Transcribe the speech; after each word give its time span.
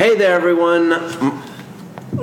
Hey 0.00 0.16
there, 0.16 0.34
everyone. 0.34 0.88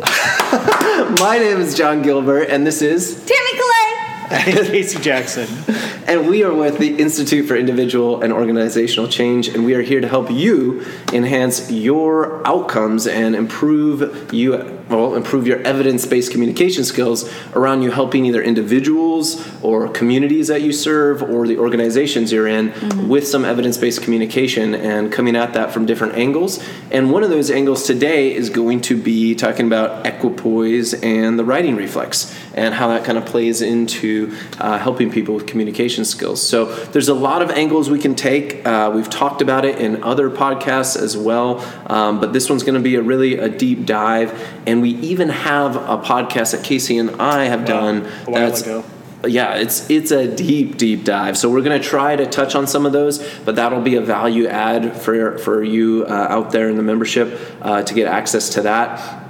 My 1.20 1.38
name 1.38 1.62
is 1.62 1.77
John 1.77 2.02
Gilbert, 2.02 2.50
and 2.50 2.65
this 2.65 2.81
is, 2.81 3.23
Tammy 3.23 3.52
Clay. 3.52 4.63
Casey 4.65 5.00
Jackson. 5.00 5.47
and 6.07 6.27
we 6.27 6.43
are 6.43 6.52
with 6.52 6.79
the 6.79 6.98
Institute 6.98 7.48
for 7.48 7.55
Individual 7.55 8.23
and 8.23 8.34
Organizational 8.34 9.07
Change, 9.07 9.50
and 9.50 9.63
we 9.63 9.75
are 9.75 9.84
here 9.84 10.02
to 10.02 10.07
help 10.07 10.32
you 10.32 10.84
enhance 11.13 11.70
your 11.71 12.41
outcomes 12.48 13.05
and 13.05 13.36
improve 13.36 14.34
you 14.34 14.77
well 14.89 15.15
improve 15.15 15.47
your 15.47 15.59
evidence-based 15.61 16.31
communication 16.31 16.83
skills 16.83 17.29
around 17.54 17.81
you 17.81 17.91
helping 17.91 18.25
either 18.25 18.41
individuals 18.41 19.45
or 19.61 19.87
communities 19.89 20.47
that 20.47 20.61
you 20.61 20.71
serve 20.71 21.21
or 21.21 21.47
the 21.47 21.57
organizations 21.57 22.31
you're 22.31 22.47
in 22.47 22.71
with 23.07 23.27
some 23.27 23.43
evidence-based 23.45 24.01
communication 24.01 24.75
and 24.75 25.11
coming 25.11 25.36
at 25.36 25.54
that 25.54 25.71
from 25.71 25.86
different 25.86 26.15
angles. 26.15 26.64
And 26.92 27.11
one 27.11 27.23
of 27.23 27.29
those 27.29 27.51
angles 27.51 27.83
today 27.83 28.33
is 28.33 28.50
going 28.50 28.81
to 28.81 29.01
be 29.01 29.36
talking 29.36 29.68
about 29.68 30.05
equipoise 30.05 30.93
and 30.93 31.37
the 31.37 31.43
righting 31.43 31.75
reflex 31.75 32.33
and 32.53 32.73
how 32.73 32.88
that 32.88 33.03
kind 33.03 33.17
of 33.17 33.25
plays 33.25 33.61
into 33.61 34.36
uh, 34.59 34.78
helping 34.80 35.11
people 35.11 35.36
with 35.36 35.45
communication 35.45 36.06
skills. 36.06 36.42
So 36.42 36.66
there's 36.88 37.08
a 37.08 37.14
lot 37.14 37.42
of 37.42 37.52
angles 37.52 37.89
we 37.89 38.00
can 38.00 38.16
take. 38.16 38.66
Uh, 38.66 38.92
we've 38.94 39.09
talked 39.09 39.42
about 39.42 39.64
it 39.64 39.80
in 39.80 40.03
other 40.03 40.30
podcasts 40.30 40.97
as 40.97 41.16
well, 41.16 41.59
um, 41.88 42.19
but 42.19 42.33
this 42.33 42.50
one's 42.50 42.64
going 42.64 42.75
to 42.75 42.81
be 42.81 42.95
a 42.95 43.02
really 43.02 43.38
a 43.38 43.50
deep 43.50 43.86
dive. 43.86 44.31
And 44.66 44.77
we 44.81 44.91
even 44.91 45.30
have 45.30 45.75
a 45.75 45.97
podcast 45.97 46.52
that 46.52 46.63
Casey 46.63 46.97
and 46.97 47.11
I 47.22 47.45
have 47.45 47.66
done 47.66 48.05
a 48.05 48.31
while 48.31 48.49
that's 48.49 48.61
ago. 48.61 48.83
yeah, 49.25 49.55
it's 49.55 49.89
it's 49.89 50.11
a 50.11 50.33
deep 50.33 50.77
deep 50.77 51.03
dive. 51.03 51.38
So 51.38 51.50
we're 51.50 51.61
going 51.61 51.80
to 51.81 51.88
try 51.88 52.16
to 52.16 52.25
touch 52.25 52.55
on 52.55 52.67
some 52.67 52.86
of 52.86 52.91
those, 52.91 53.19
but 53.45 53.55
that'll 53.55 53.81
be 53.81 53.95
a 53.95 54.02
value 54.02 54.47
add 54.47 54.95
for 54.95 55.38
for 55.38 55.63
you 55.63 56.05
uh, 56.08 56.27
out 56.30 56.52
there 56.52 56.69
in 56.69 56.77
the 56.77 56.83
membership 56.83 57.39
uh, 57.61 57.84
to 57.84 57.94
get 57.94 58.08
access 58.08 58.50
to 58.50 58.61
that. 58.64 59.23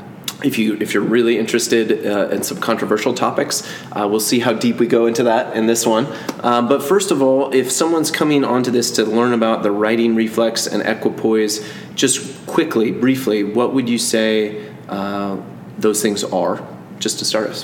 If 0.44 0.59
you 0.59 0.78
if 0.80 0.94
you're 0.94 1.02
really 1.04 1.39
interested 1.39 2.06
uh, 2.06 2.30
in 2.30 2.44
some 2.44 2.59
controversial 2.59 3.14
topics, 3.16 3.67
uh, 3.92 4.08
we'll 4.08 4.20
see 4.20 4.39
how 4.39 4.54
deep 4.54 4.78
we 4.78 4.86
go 4.86 5.08
into 5.08 5.23
that 5.23 5.56
in 5.58 5.66
this 5.66 5.84
one. 5.84 6.08
Um, 6.44 6.67
but 6.67 6.84
first 6.84 7.09
of 7.09 7.23
all, 7.23 7.52
if 7.56 7.72
someone's 7.72 8.11
coming 8.11 8.44
onto 8.44 8.70
this 8.70 8.92
to 8.92 9.06
learn 9.06 9.34
about 9.34 9.64
the 9.64 9.72
righting 9.72 10.14
reflex 10.14 10.67
and 10.67 10.84
equipoise, 10.84 11.67
just 11.95 12.45
quickly, 12.45 12.92
briefly, 12.92 13.44
what 13.44 13.73
would 13.73 13.89
you 13.89 13.98
say 13.98 14.67
uh, 14.90 15.42
those 15.78 16.02
things 16.02 16.24
are, 16.24 16.66
just 17.00 17.20
to 17.20 17.26
start 17.26 17.50
us? 17.50 17.64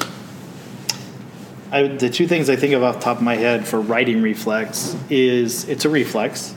I, 1.71 1.87
the 1.87 2.09
two 2.09 2.27
things 2.27 2.49
I 2.49 2.55
think 2.55 2.73
of 2.73 2.83
off 2.83 2.95
the 2.95 3.01
top 3.01 3.17
of 3.17 3.23
my 3.23 3.35
head 3.35 3.67
for 3.67 3.81
righting 3.81 4.21
reflex 4.21 4.95
is 5.09 5.67
it's 5.67 5.85
a 5.85 5.89
reflex, 5.89 6.53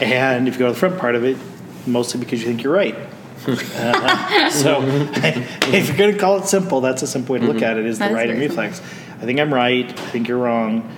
and 0.00 0.46
if 0.46 0.54
you 0.54 0.60
go 0.60 0.66
to 0.66 0.72
the 0.72 0.78
front 0.78 0.98
part 0.98 1.16
of 1.16 1.24
it, 1.24 1.36
mostly 1.86 2.20
because 2.20 2.40
you 2.40 2.46
think 2.46 2.62
you're 2.62 2.72
right. 2.72 2.96
Uh, 3.46 4.48
so 4.48 4.80
if 4.82 5.88
you're 5.88 5.96
going 5.98 6.14
to 6.14 6.18
call 6.18 6.38
it 6.38 6.46
simple, 6.46 6.80
that's 6.80 7.02
a 7.02 7.06
simple 7.06 7.34
way 7.34 7.40
to 7.40 7.46
look 7.46 7.60
at 7.60 7.76
it 7.76 7.84
is 7.84 7.98
the 7.98 8.08
righting 8.08 8.36
very 8.36 8.48
reflex. 8.48 8.80
I 8.80 9.26
think 9.26 9.38
I'm 9.38 9.52
right. 9.52 9.86
I 9.86 10.06
think 10.06 10.28
you're 10.28 10.38
wrong, 10.38 10.90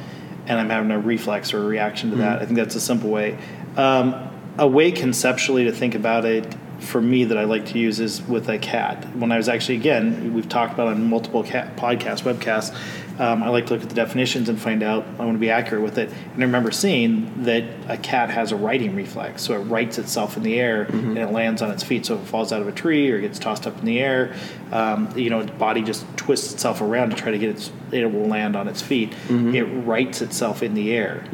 and 0.47 0.61
I'm 0.61 0.71
having 0.71 0.93
a 0.93 0.99
reflex 0.99 1.53
or 1.53 1.65
a 1.65 1.67
reaction 1.67 2.11
to 2.11 2.17
that. 2.17 2.41
I 2.41 2.45
think 2.45 2.57
that's 2.57 2.77
a 2.77 2.81
simple 2.81 3.11
way. 3.11 3.37
Um, 3.77 4.31
a 4.59 4.69
way 4.69 4.93
conceptually 4.93 5.65
to 5.65 5.73
think 5.73 5.97
about 5.97 6.25
it 6.25 6.55
for 6.81 7.01
me 7.01 7.25
that 7.25 7.39
I 7.39 7.45
like 7.45 7.67
to 7.67 7.79
use 7.79 8.01
is 8.01 8.23
with 8.23 8.49
a 8.49 8.59
cat. 8.59 9.17
When 9.17 9.33
I 9.33 9.37
was 9.37 9.49
actually 9.49 9.77
again, 9.77 10.35
we've 10.35 10.49
talked 10.49 10.75
about 10.75 10.89
on 10.89 11.09
multiple 11.09 11.43
cat 11.43 11.77
podcasts, 11.77 12.23
webcasts. 12.23 12.77
Um, 13.19 13.43
I 13.43 13.49
like 13.49 13.65
to 13.69 13.73
look 13.73 13.83
at 13.83 13.89
the 13.89 13.95
definitions 13.95 14.51
and 14.51 14.61
find 14.61 14.83
out. 14.83 15.07
I 15.19 15.25
want 15.25 15.37
to 15.37 15.39
be 15.39 15.49
accurate 15.49 15.83
with 15.83 15.97
it. 15.97 16.11
And 16.35 16.43
I 16.43 16.47
remember 16.47 16.71
seeing 16.71 17.45
that 17.45 17.65
a 17.89 17.97
cat 17.97 18.29
has 18.29 18.53
a 18.53 18.57
righting 18.57 18.95
reflex, 18.95 19.41
so 19.43 19.55
it 19.55 19.65
rights 19.65 19.97
itself 19.97 20.37
in 20.37 20.43
the 20.43 20.61
air 20.61 20.83
and 20.83 21.17
it 21.17 21.33
lands 21.33 21.63
on 21.63 21.71
its 21.71 21.83
feet. 21.83 22.05
So 22.05 22.17
if 22.17 22.23
it 22.23 22.27
falls 22.27 22.53
out 22.53 22.61
of 22.61 22.69
a 22.69 22.73
tree 22.73 23.11
or 23.11 23.19
gets 23.19 23.39
tossed 23.39 23.67
up 23.67 23.79
in 23.79 23.87
the 23.87 24.01
air, 24.01 24.37
um, 24.71 25.11
you 25.17 25.31
know, 25.31 25.41
its 25.41 25.51
body 25.53 25.81
just 25.81 26.05
twists 26.19 26.53
itself 26.53 26.83
around 26.83 27.09
to 27.11 27.17
try 27.17 27.31
to 27.31 27.39
get 27.39 27.49
its. 27.49 27.73
It 27.91 28.05
will 28.13 28.27
land 28.29 28.55
on 28.55 28.69
its 28.69 28.83
feet. 28.83 29.15
It 29.55 29.65
rights 29.65 30.21
itself 30.21 30.63
in 30.63 30.75
the 30.75 30.93
air. 30.93 31.25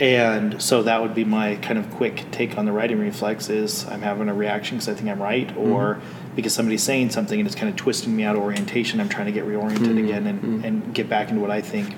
And 0.00 0.62
so 0.62 0.82
that 0.84 1.02
would 1.02 1.14
be 1.14 1.24
my 1.24 1.56
kind 1.56 1.78
of 1.78 1.90
quick 1.90 2.24
take 2.30 2.56
on 2.56 2.64
the 2.64 2.72
righting 2.72 2.98
reflex 2.98 3.50
is 3.50 3.86
I'm 3.86 4.00
having 4.00 4.30
a 4.30 4.34
reaction 4.34 4.78
because 4.78 4.88
I 4.88 4.94
think 4.94 5.10
I'm 5.10 5.22
right, 5.22 5.46
mm-hmm. 5.46 5.72
or 5.72 6.00
because 6.34 6.54
somebody's 6.54 6.82
saying 6.82 7.10
something 7.10 7.38
and 7.38 7.46
it's 7.46 7.54
kind 7.54 7.68
of 7.68 7.76
twisting 7.76 8.16
me 8.16 8.24
out 8.24 8.34
of 8.34 8.42
orientation. 8.42 8.98
I'm 8.98 9.10
trying 9.10 9.26
to 9.26 9.32
get 9.32 9.44
reoriented 9.44 9.78
mm-hmm. 9.78 10.04
again 10.04 10.26
and, 10.26 10.42
mm-hmm. 10.42 10.64
and 10.64 10.94
get 10.94 11.08
back 11.10 11.28
into 11.28 11.42
what 11.42 11.50
I 11.50 11.60
think 11.60 11.94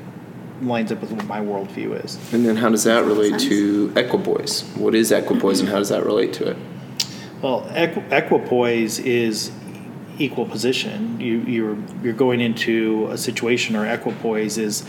lines 0.63 0.91
up 0.91 1.01
with 1.01 1.13
what 1.13 1.27
my 1.27 1.41
worldview 1.41 2.05
is. 2.05 2.17
And 2.33 2.45
then 2.45 2.57
how 2.57 2.69
does 2.69 2.85
that 2.85 3.05
relate 3.05 3.31
Sense. 3.31 3.45
to 3.45 3.93
equipoise? 3.97 4.63
What 4.75 4.95
is 4.97 5.13
equipoise 5.13 5.61
and 5.61 5.69
how 5.71 5.79
does 5.79 5.91
that 5.91 6.05
relate 6.05 6.33
to 6.35 6.51
it? 6.51 6.57
Well, 7.41 7.63
equ- 7.71 8.11
equipoise 8.11 8.99
is 8.99 9.53
equal 10.19 10.47
position. 10.47 11.21
You, 11.21 11.41
you're 11.41 11.77
you're 12.03 12.13
going 12.13 12.41
into 12.41 13.09
a 13.11 13.19
situation, 13.19 13.75
or 13.75 13.87
equipoise 13.87 14.59
is 14.59 14.85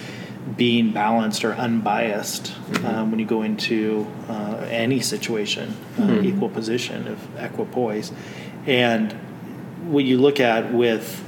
being 0.58 0.92
balanced 0.92 1.44
or 1.46 1.54
unbiased 1.54 2.54
um, 2.84 3.12
when 3.12 3.20
you 3.20 3.26
go 3.26 3.42
into 3.44 4.08
uh, 4.28 4.66
any 4.70 5.00
situation. 5.00 5.76
Uh, 6.00 6.22
Equal 6.22 6.50
position 6.50 7.08
of 7.08 7.20
equipoise, 7.38 8.12
and 8.66 9.14
what 9.86 10.04
you 10.04 10.18
look 10.18 10.40
at 10.40 10.74
with 10.74 11.20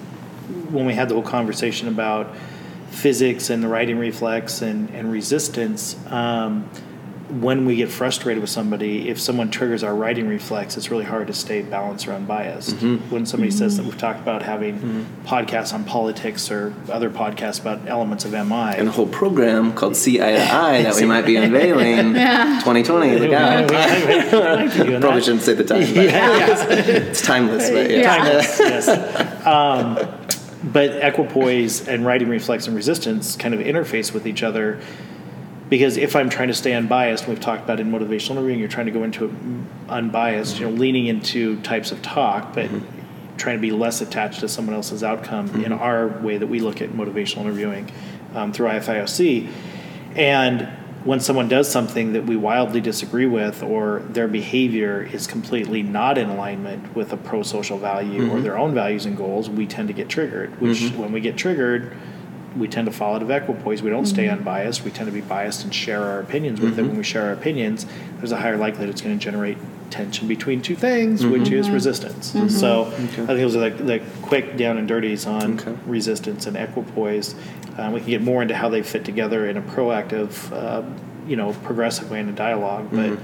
when 0.69 0.85
we 0.85 0.93
had 0.93 1.09
the 1.09 1.15
whole 1.15 1.23
conversation 1.23 1.87
about 1.87 2.35
physics 2.89 3.49
and 3.49 3.61
the 3.63 3.67
righting 3.67 3.97
reflex 3.97 4.61
and, 4.61 4.89
and 4.91 5.11
resistance, 5.11 5.97
um, 6.07 6.69
when 7.29 7.65
we 7.65 7.75
get 7.75 7.89
frustrated 7.89 8.41
with 8.41 8.49
somebody, 8.49 9.09
if 9.09 9.19
someone 9.19 9.49
triggers 9.49 9.83
our 9.83 9.95
righting 9.95 10.27
reflex, 10.27 10.77
it's 10.77 10.91
really 10.91 11.03
hard 11.03 11.27
to 11.27 11.33
stay 11.33 11.61
balanced 11.61 12.07
or 12.07 12.13
unbiased. 12.13 12.75
Mm-hmm. 12.75 13.09
When 13.09 13.25
somebody 13.25 13.51
says 13.51 13.77
that 13.77 13.81
mm-hmm. 13.81 13.91
we've 13.91 13.99
talked 13.99 14.19
about 14.19 14.43
having 14.43 14.75
mm-hmm. 14.75 15.25
podcasts 15.25 15.73
on 15.73 15.83
politics 15.83 16.51
or 16.51 16.73
other 16.89 17.09
podcasts 17.09 17.59
about 17.59 17.87
elements 17.87 18.25
of 18.25 18.31
MI. 18.31 18.75
And 18.77 18.87
a 18.87 18.91
whole 18.91 19.07
program 19.07 19.73
called 19.73 19.93
CII 19.93 20.19
that 20.19 20.95
we 20.99 21.05
might 21.05 21.25
be 21.25 21.35
unveiling 21.35 22.13
2020. 22.13 23.19
Look 23.19 23.31
out. 23.31 23.69
Probably 25.01 25.21
shouldn't 25.21 25.41
say 25.41 25.53
the 25.53 25.63
time, 25.63 25.81
but 25.81 26.05
it's 26.87 27.21
timeless. 27.21 27.69
But 27.69 27.89
yeah. 27.89 27.97
Yeah. 27.97 28.17
Timeless, 28.17 28.59
yes. 28.59 29.45
Um, 29.45 29.97
but 30.63 30.91
equipoise 31.03 31.87
and 31.87 32.05
righting 32.05 32.29
reflex 32.29 32.67
and 32.67 32.75
resistance 32.75 33.35
kind 33.35 33.53
of 33.53 33.59
interface 33.59 34.13
with 34.13 34.25
each 34.25 34.43
other 34.43 34.79
because 35.69 35.97
if 35.97 36.15
I'm 36.15 36.29
trying 36.29 36.49
to 36.49 36.53
stay 36.53 36.73
unbiased, 36.73 37.27
we've 37.27 37.39
talked 37.39 37.63
about 37.63 37.79
in 37.79 37.91
motivational 37.91 38.31
interviewing, 38.31 38.59
you're 38.59 38.67
trying 38.67 38.85
to 38.85 38.91
go 38.91 39.03
into 39.03 39.25
it 39.25 39.31
unbiased, 39.89 40.59
you 40.59 40.69
know, 40.69 40.71
leaning 40.71 41.07
into 41.07 41.59
types 41.61 41.91
of 41.91 42.01
talk, 42.01 42.53
but 42.53 42.65
mm-hmm. 42.65 43.37
trying 43.37 43.57
to 43.57 43.61
be 43.61 43.71
less 43.71 44.01
attached 44.01 44.41
to 44.41 44.47
someone 44.47 44.75
else's 44.75 45.03
outcome 45.03 45.47
in 45.47 45.71
mm-hmm. 45.71 45.73
our 45.73 46.07
way 46.07 46.37
that 46.37 46.47
we 46.47 46.59
look 46.59 46.81
at 46.81 46.89
motivational 46.91 47.41
interviewing 47.41 47.91
um, 48.35 48.53
through 48.53 48.67
IFIOC. 48.67 49.49
And 50.15 50.69
when 51.03 51.19
someone 51.19 51.47
does 51.47 51.69
something 51.69 52.13
that 52.13 52.25
we 52.25 52.35
wildly 52.35 52.81
disagree 52.81 53.27
with, 53.27 53.61
or 53.61 53.99
their 54.09 54.27
behavior 54.27 55.03
is 55.03 55.27
completely 55.27 55.83
not 55.83 56.17
in 56.17 56.29
alignment 56.29 56.95
with 56.95 57.13
a 57.13 57.17
pro 57.17 57.43
social 57.43 57.77
value 57.77 58.23
or 58.23 58.35
mm-hmm. 58.35 58.43
their 58.43 58.57
own 58.57 58.73
values 58.73 59.05
and 59.05 59.15
goals, 59.15 59.49
we 59.49 59.67
tend 59.67 59.87
to 59.87 59.93
get 59.93 60.09
triggered. 60.09 60.59
Which, 60.59 60.89
when 60.91 61.11
we 61.11 61.21
get 61.21 61.37
triggered, 61.37 61.95
we 62.55 62.67
tend 62.67 62.85
to 62.85 62.91
fall 62.91 63.15
out 63.15 63.21
of 63.21 63.29
equipoise. 63.29 63.81
We 63.81 63.89
don't 63.89 64.05
stay 64.05 64.25
mm-hmm. 64.25 64.37
unbiased. 64.37 64.83
We 64.83 64.91
tend 64.91 65.07
to 65.07 65.11
be 65.13 65.21
biased 65.21 65.63
and 65.63 65.73
share 65.73 66.03
our 66.03 66.19
opinions 66.19 66.61
with 66.61 66.73
it. 66.73 66.81
Mm-hmm. 66.81 66.87
When 66.89 66.97
we 66.97 67.03
share 67.03 67.23
our 67.23 67.33
opinions, 67.33 67.85
there's 68.17 68.31
a 68.31 68.37
higher 68.37 68.57
likelihood 68.57 68.89
it's 68.89 69.01
going 69.01 69.17
to 69.17 69.23
generate 69.23 69.57
tension 69.89 70.27
between 70.27 70.61
two 70.61 70.75
things, 70.75 71.21
mm-hmm. 71.21 71.31
which 71.31 71.51
is 71.51 71.69
resistance. 71.69 72.33
So 72.59 72.85
I 72.85 72.89
think 72.91 73.27
those 73.27 73.55
are 73.55 73.69
the, 73.69 73.83
the 73.83 73.99
quick 74.21 74.57
down 74.57 74.77
and 74.77 74.87
dirties 74.87 75.25
on 75.25 75.59
Okay. 75.59 75.75
resistance 75.85 76.47
and 76.47 76.57
equipoise. 76.57 77.35
Um, 77.77 77.93
we 77.93 77.99
can 77.99 78.09
get 78.09 78.21
more 78.21 78.41
into 78.41 78.55
how 78.55 78.69
they 78.69 78.81
fit 78.81 79.03
together 79.05 79.47
in 79.47 79.57
a 79.57 79.61
proactive, 79.61 80.51
uh, 80.51 80.83
you 81.27 81.35
know, 81.35 81.53
progressive 81.63 82.09
way 82.09 82.19
in 82.19 82.29
a 82.29 82.31
dialogue. 82.31 82.87
But 82.91 83.19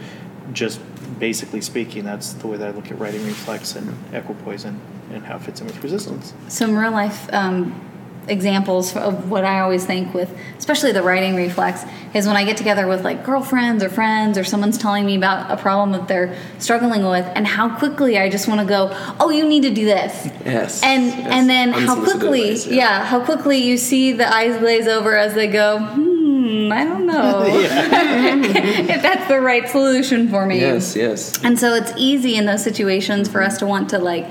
just 0.54 0.82
basically 1.20 1.62
speaking, 1.62 2.04
that's 2.04 2.34
the 2.34 2.48
way 2.48 2.58
that 2.58 2.68
I 2.68 2.72
look 2.72 2.92
at 2.92 3.00
righting 3.00 3.26
reflex 3.26 3.76
and 3.76 3.96
equipoise 4.14 4.66
and, 4.66 4.80
and 5.12 5.26
how 5.26 5.38
it 5.38 5.42
fits 5.44 5.62
in 5.62 5.68
with 5.68 5.82
resistance. 5.84 6.34
Some 6.48 6.78
real 6.78 6.92
life 6.92 7.32
um, 7.34 7.80
examples 8.28 8.96
of 8.96 9.30
what 9.30 9.44
I 9.44 9.60
always 9.62 9.86
think 9.86 10.14
with, 10.14 10.36
especially 10.58 10.92
the 10.92 11.02
righting 11.02 11.36
reflex, 11.36 11.84
is 12.14 12.28
when 12.28 12.36
I 12.36 12.44
get 12.46 12.58
together 12.58 12.88
with 12.88 13.04
like 13.04 13.24
girlfriends 13.24 13.84
or 13.84 13.90
friends 13.90 14.38
or 14.38 14.44
someone's 14.44 14.78
telling 14.78 15.06
me 15.06 15.16
about 15.16 15.52
a 15.52 15.58
problem 15.58 15.92
that 15.94 16.08
they're 16.08 16.36
struggling 16.60 17.06
with, 17.06 17.26
and 17.36 17.48
how 17.48 17.78
quickly 17.78 18.18
I 18.18 18.30
just 18.30 18.48
want 18.48 18.62
to 18.62 18.66
go, 18.66 18.90
"Oh, 19.20 19.30
you 19.30 19.48
need 19.48 19.64
to 19.64 19.74
do 19.74 19.86
this." 19.86 20.26
Yes. 20.46 20.84
And 20.84 21.06
yes. 21.06 21.28
and 21.32 21.50
then 21.50 21.72
how 21.72 21.96
quickly, 21.96 22.52
advice, 22.52 22.68
yeah. 22.68 23.06
how 23.06 23.24
quickly 23.24 23.58
you 23.58 23.78
see 23.78 24.12
the 24.14 24.32
eyes 24.32 24.58
glaze 24.60 24.88
over 24.88 25.16
as 25.16 25.34
they 25.34 25.48
go, 25.48 25.80
"Hmm, 25.80 26.72
I 26.72 26.84
don't 26.84 27.06
know 27.06 27.44
if 27.48 29.02
that's 29.02 29.28
the 29.28 29.40
right 29.40 29.68
solution 29.68 30.30
for 30.30 30.46
me." 30.46 30.60
Yes, 30.60 30.96
yes. 30.96 31.44
And 31.44 31.60
so 31.60 31.74
it's 31.74 31.94
easy 31.98 32.36
in 32.36 32.46
those 32.46 32.64
situations 32.64 33.30
for 33.30 33.42
us 33.42 33.58
to 33.60 33.66
want 33.66 33.90
to 33.90 34.00
like 34.00 34.30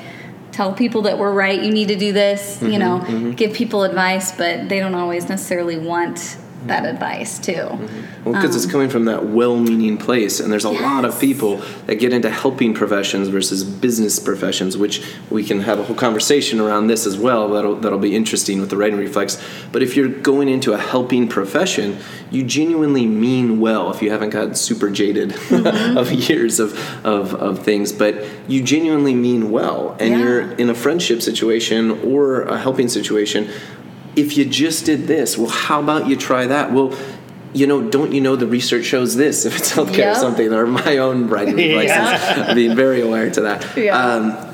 tell 0.53 0.73
people 0.73 1.03
that 1.03 1.19
we're 1.19 1.33
right, 1.33 1.63
you 1.63 1.71
need 1.71 1.89
to 1.89 1.97
do 1.97 2.13
this, 2.13 2.61
you 2.61 2.69
mm-hmm, 2.69 2.79
know, 2.79 3.01
mm-hmm. 3.01 3.31
give 3.33 3.55
people 3.55 3.85
advice, 3.85 4.33
but 4.33 4.69
they 4.69 4.81
don't 4.81 4.95
always 4.95 5.29
necessarily 5.29 5.79
want 5.79 6.37
that 6.67 6.85
advice 6.85 7.39
too. 7.39 7.53
Mm-hmm. 7.53 8.25
Well, 8.25 8.35
because 8.35 8.55
it's 8.55 8.67
um, 8.67 8.71
coming 8.71 8.91
from 8.91 9.07
that 9.07 9.27
well-meaning 9.27 9.97
place, 9.97 10.41
and 10.41 10.53
there's 10.53 10.65
a 10.65 10.71
lot 10.71 11.05
of 11.05 11.19
people 11.19 11.63
that 11.87 11.97
get 11.97 12.13
into 12.13 12.29
helping 12.29 12.75
professions 12.75 13.29
versus 13.29 13.65
business 13.65 14.19
professions, 14.19 14.77
which 14.77 15.03
we 15.31 15.43
can 15.43 15.61
have 15.61 15.79
a 15.79 15.85
whole 15.85 15.97
conversation 15.97 16.61
around 16.61 16.89
this 16.89 17.07
as 17.07 17.17
well. 17.17 17.49
That'll 17.49 17.77
that'll 17.77 17.99
be 17.99 18.15
interesting 18.15 18.61
with 18.61 18.71
the 18.71 18.77
righting 18.77 18.99
reflex. 18.99 19.43
But 19.73 19.83
if 19.83 19.97
you're 19.97 20.09
going 20.09 20.49
into 20.49 20.73
a 20.75 20.79
helping 20.79 21.29
profession, 21.29 21.99
you 22.31 22.45
genuinely 22.45 23.07
mean 23.07 23.59
well. 23.59 23.91
If 23.91 24.03
you 24.03 24.11
haven't 24.11 24.31
gotten 24.31 24.55
super 24.55 24.91
jaded 24.91 25.31
mm-hmm. 25.31 25.97
of 25.99 26.13
years 26.13 26.61
of, 26.61 26.77
of 27.07 27.35
of 27.35 27.65
things, 27.65 27.93
but 27.93 28.23
you 28.49 28.63
genuinely 28.63 29.15
mean 29.15 29.51
well, 29.51 29.97
and 29.99 30.11
Yeah. 30.11 30.19
you're 30.19 30.53
in 30.53 30.69
a 30.69 30.75
friendship 30.75 31.23
situation 31.23 31.91
or 32.05 32.43
a 32.43 32.59
helping 32.59 32.89
situation 32.89 33.49
if 34.17 34.37
you 34.37 34.45
just 34.45 34.85
did 34.87 35.07
this, 35.07 35.39
well, 35.39 35.49
how 35.51 35.81
about 35.81 36.09
you 36.09 36.17
try 36.17 36.47
that? 36.47 36.73
Well, 36.73 36.97
you 37.53 37.67
know, 37.67 37.83
don't 37.83 38.13
you 38.13 38.21
know 38.21 38.37
the 38.37 38.47
research 38.47 38.85
shows 38.85 39.17
this 39.17 39.45
if 39.47 39.57
it's 39.59 39.73
healthcare 39.73 39.99
Yeah. 39.99 40.13
or 40.13 40.15
something, 40.17 40.53
or 40.53 40.67
my 40.67 40.99
own 40.99 41.29
righting 41.29 41.57
reflexes, 41.77 42.55
being 42.55 42.77
very 42.77 43.01
aware 43.01 43.31
to 43.31 43.41
that. 43.43 43.77
Yeah. 43.77 43.97
Um, 43.99 44.47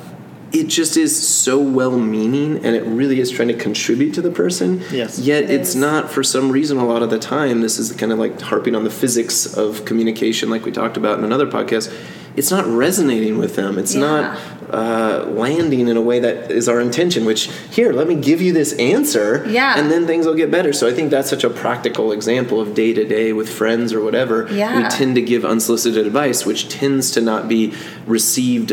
it 0.52 0.68
just 0.68 0.96
is 0.96 1.14
so 1.28 1.58
well 1.60 1.98
meaning 1.98 2.64
and 2.64 2.76
it 2.76 2.84
really 2.84 3.18
is 3.20 3.30
trying 3.32 3.48
to 3.48 3.54
contribute 3.54 4.14
to 4.14 4.22
the 4.22 4.30
person. 4.30 4.80
Yes. 4.92 5.18
Yet 5.18 5.44
It 5.44 5.50
it's 5.50 5.70
is. 5.70 5.76
not 5.76 6.10
for 6.10 6.22
some 6.22 6.50
reason 6.52 6.78
a 6.78 6.86
lot 6.86 7.02
of 7.02 7.10
the 7.10 7.18
time. 7.18 7.60
This 7.62 7.78
is 7.78 7.92
kind 7.92 8.12
of 8.12 8.18
like 8.18 8.40
harping 8.40 8.74
on 8.76 8.84
the 8.84 8.90
physics 8.90 9.44
of 9.56 9.84
communication, 9.84 10.48
like 10.48 10.64
we 10.64 10.70
talked 10.70 10.96
about 10.96 11.18
in 11.18 11.24
another 11.24 11.46
podcast. 11.48 11.92
It's 12.36 12.50
not 12.50 12.66
resonating 12.66 13.38
with 13.38 13.56
them. 13.56 13.78
It's 13.78 13.94
Yeah. 13.94 14.00
not 14.00 14.38
uh, 14.68 15.26
landing 15.30 15.86
in 15.86 15.96
a 15.96 16.00
way 16.00 16.18
that 16.18 16.50
is 16.50 16.68
our 16.68 16.80
intention. 16.80 17.24
Which 17.24 17.48
here, 17.70 17.92
let 17.92 18.08
me 18.08 18.16
give 18.16 18.42
you 18.42 18.52
this 18.52 18.72
answer, 18.74 19.46
Yeah. 19.48 19.74
and 19.78 19.90
then 19.92 20.06
things 20.08 20.26
will 20.26 20.34
get 20.34 20.50
better. 20.50 20.72
So 20.72 20.88
I 20.88 20.92
think 20.92 21.10
that's 21.12 21.30
such 21.30 21.44
a 21.44 21.50
practical 21.50 22.10
example 22.10 22.60
of 22.60 22.74
day 22.74 22.92
to 22.92 23.04
day 23.04 23.32
with 23.32 23.48
friends 23.48 23.92
or 23.92 24.00
whatever. 24.02 24.48
Yeah. 24.52 24.82
We 24.82 24.88
tend 24.88 25.14
to 25.14 25.22
give 25.22 25.44
unsolicited 25.44 26.04
advice, 26.04 26.44
which 26.44 26.68
tends 26.68 27.12
to 27.12 27.20
not 27.20 27.46
be 27.48 27.74
received 28.08 28.72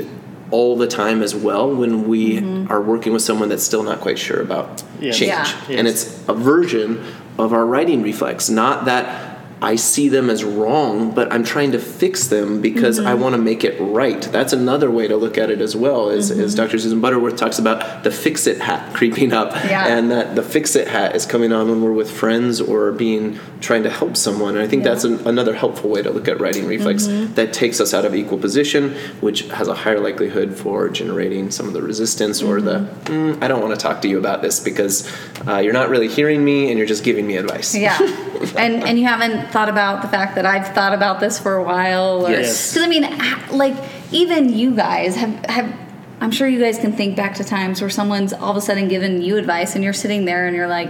all 0.50 0.76
the 0.76 0.88
time 0.88 1.22
as 1.22 1.36
well 1.36 1.70
when 1.74 2.08
we 2.08 2.40
are 2.70 2.82
working 2.82 3.14
with 3.14 3.22
someone 3.22 3.50
that's 3.50 3.64
still 3.64 3.84
not 3.84 4.00
quite 4.02 4.18
sure 4.20 4.42
about 4.42 4.82
Yes. 5.00 5.18
change. 5.18 5.32
Yeah. 5.70 5.78
And 5.78 5.88
Yes. 5.88 6.04
it's 6.04 6.20
a 6.28 6.34
version 6.34 7.00
of 7.38 7.54
our 7.54 7.66
righting 7.66 8.02
reflex, 8.02 8.50
not 8.50 8.86
that 8.86 9.33
I 9.64 9.76
see 9.78 10.10
them 10.10 10.30
as 10.30 10.44
wrong, 10.44 11.12
but 11.12 11.32
I'm 11.32 11.44
trying 11.46 11.72
to 11.72 11.80
fix 11.80 12.28
them 12.28 12.62
because 12.62 13.00
I 13.00 13.14
want 13.14 13.34
to 13.36 13.42
make 13.42 13.64
it 13.64 13.80
right. 13.80 14.22
That's 14.22 14.52
another 14.52 14.92
way 14.92 15.08
to 15.08 15.16
look 15.16 15.38
at 15.38 15.50
it 15.50 15.62
as 15.62 15.74
well. 15.76 16.10
Is, 16.10 16.30
is 16.32 16.54
Dr. 16.54 16.78
Susan 16.78 17.00
Butterworth 17.00 17.38
talks 17.38 17.60
about 17.60 18.04
the 18.04 18.12
fix 18.12 18.46
it 18.46 18.60
hat 18.60 18.94
creeping 18.94 19.32
up, 19.32 19.54
Yeah. 19.66 19.88
and 19.88 20.12
that 20.12 20.36
the 20.36 20.44
fix 20.44 20.76
it 20.76 20.90
hat 20.90 21.16
is 21.16 21.26
coming 21.26 21.54
on 21.54 21.70
when 21.70 21.82
we're 21.82 21.94
with 21.94 22.12
friends 22.12 22.60
or 22.60 22.92
being 22.92 23.40
trying 23.62 23.84
to 23.84 23.90
help 23.90 24.18
someone. 24.18 24.56
And 24.56 24.64
I 24.64 24.68
think 24.68 24.84
Yeah. 24.84 24.90
that's 24.90 25.06
an, 25.06 25.26
another 25.26 25.54
helpful 25.56 25.90
way 25.90 26.02
to 26.02 26.10
look 26.12 26.28
at 26.28 26.42
righting 26.42 26.68
reflex 26.68 27.08
that 27.08 27.54
takes 27.54 27.80
us 27.80 27.94
out 27.94 28.04
of 28.04 28.14
equal 28.14 28.38
position, 28.38 28.96
which 29.22 29.44
has 29.50 29.70
a 29.70 29.74
higher 29.74 30.00
likelihood 30.02 30.56
for 30.58 30.90
generating 30.90 31.52
some 31.52 31.68
of 31.68 31.74
the 31.74 31.82
resistance 31.82 32.42
or 32.42 32.60
the 32.60 32.80
mm, 33.06 33.42
I 33.42 33.48
don't 33.48 33.62
want 33.62 33.74
to 33.74 33.80
talk 33.82 34.02
to 34.02 34.10
you 34.10 34.18
about 34.18 34.42
this 34.42 34.60
because 34.60 35.10
uh, 35.48 35.60
you're 35.60 35.72
not 35.72 35.90
really 35.90 36.10
hearing 36.10 36.44
me 36.44 36.68
and 36.70 36.78
you're 36.78 36.88
just 36.88 37.06
giving 37.06 37.26
me 37.26 37.38
advice. 37.38 37.74
Yeah, 37.74 37.98
and 38.58 38.84
and 38.84 39.00
you 39.00 39.06
haven't 39.06 39.53
thought 39.54 39.70
about 39.70 40.02
the 40.02 40.08
fact 40.10 40.36
that 40.36 40.46
I've 40.46 40.68
thought 40.74 40.94
about 40.94 41.20
this 41.20 41.40
for 41.40 41.56
a 41.56 41.64
while, 41.64 42.26
or 42.26 42.32
Yes. 42.32 42.74
because 42.74 42.84
I 42.84 42.90
mean, 42.90 43.04
like 43.52 43.76
even 44.12 44.52
you 44.52 44.76
guys 44.76 45.16
have 45.16 45.46
have. 45.46 45.74
I'm 46.20 46.32
sure 46.32 46.48
you 46.48 46.60
guys 46.60 46.80
can 46.80 46.94
think 46.94 47.16
back 47.16 47.36
to 47.36 47.44
times 47.44 47.82
where 47.82 47.90
someone's 47.90 48.32
all 48.34 48.52
of 48.52 48.58
a 48.58 48.62
sudden 48.62 48.88
given 48.88 49.22
you 49.22 49.38
advice, 49.38 49.76
and 49.76 49.84
you're 49.84 49.94
sitting 49.94 50.26
there 50.26 50.48
and 50.48 50.56
you're 50.56 50.68
like, 50.70 50.90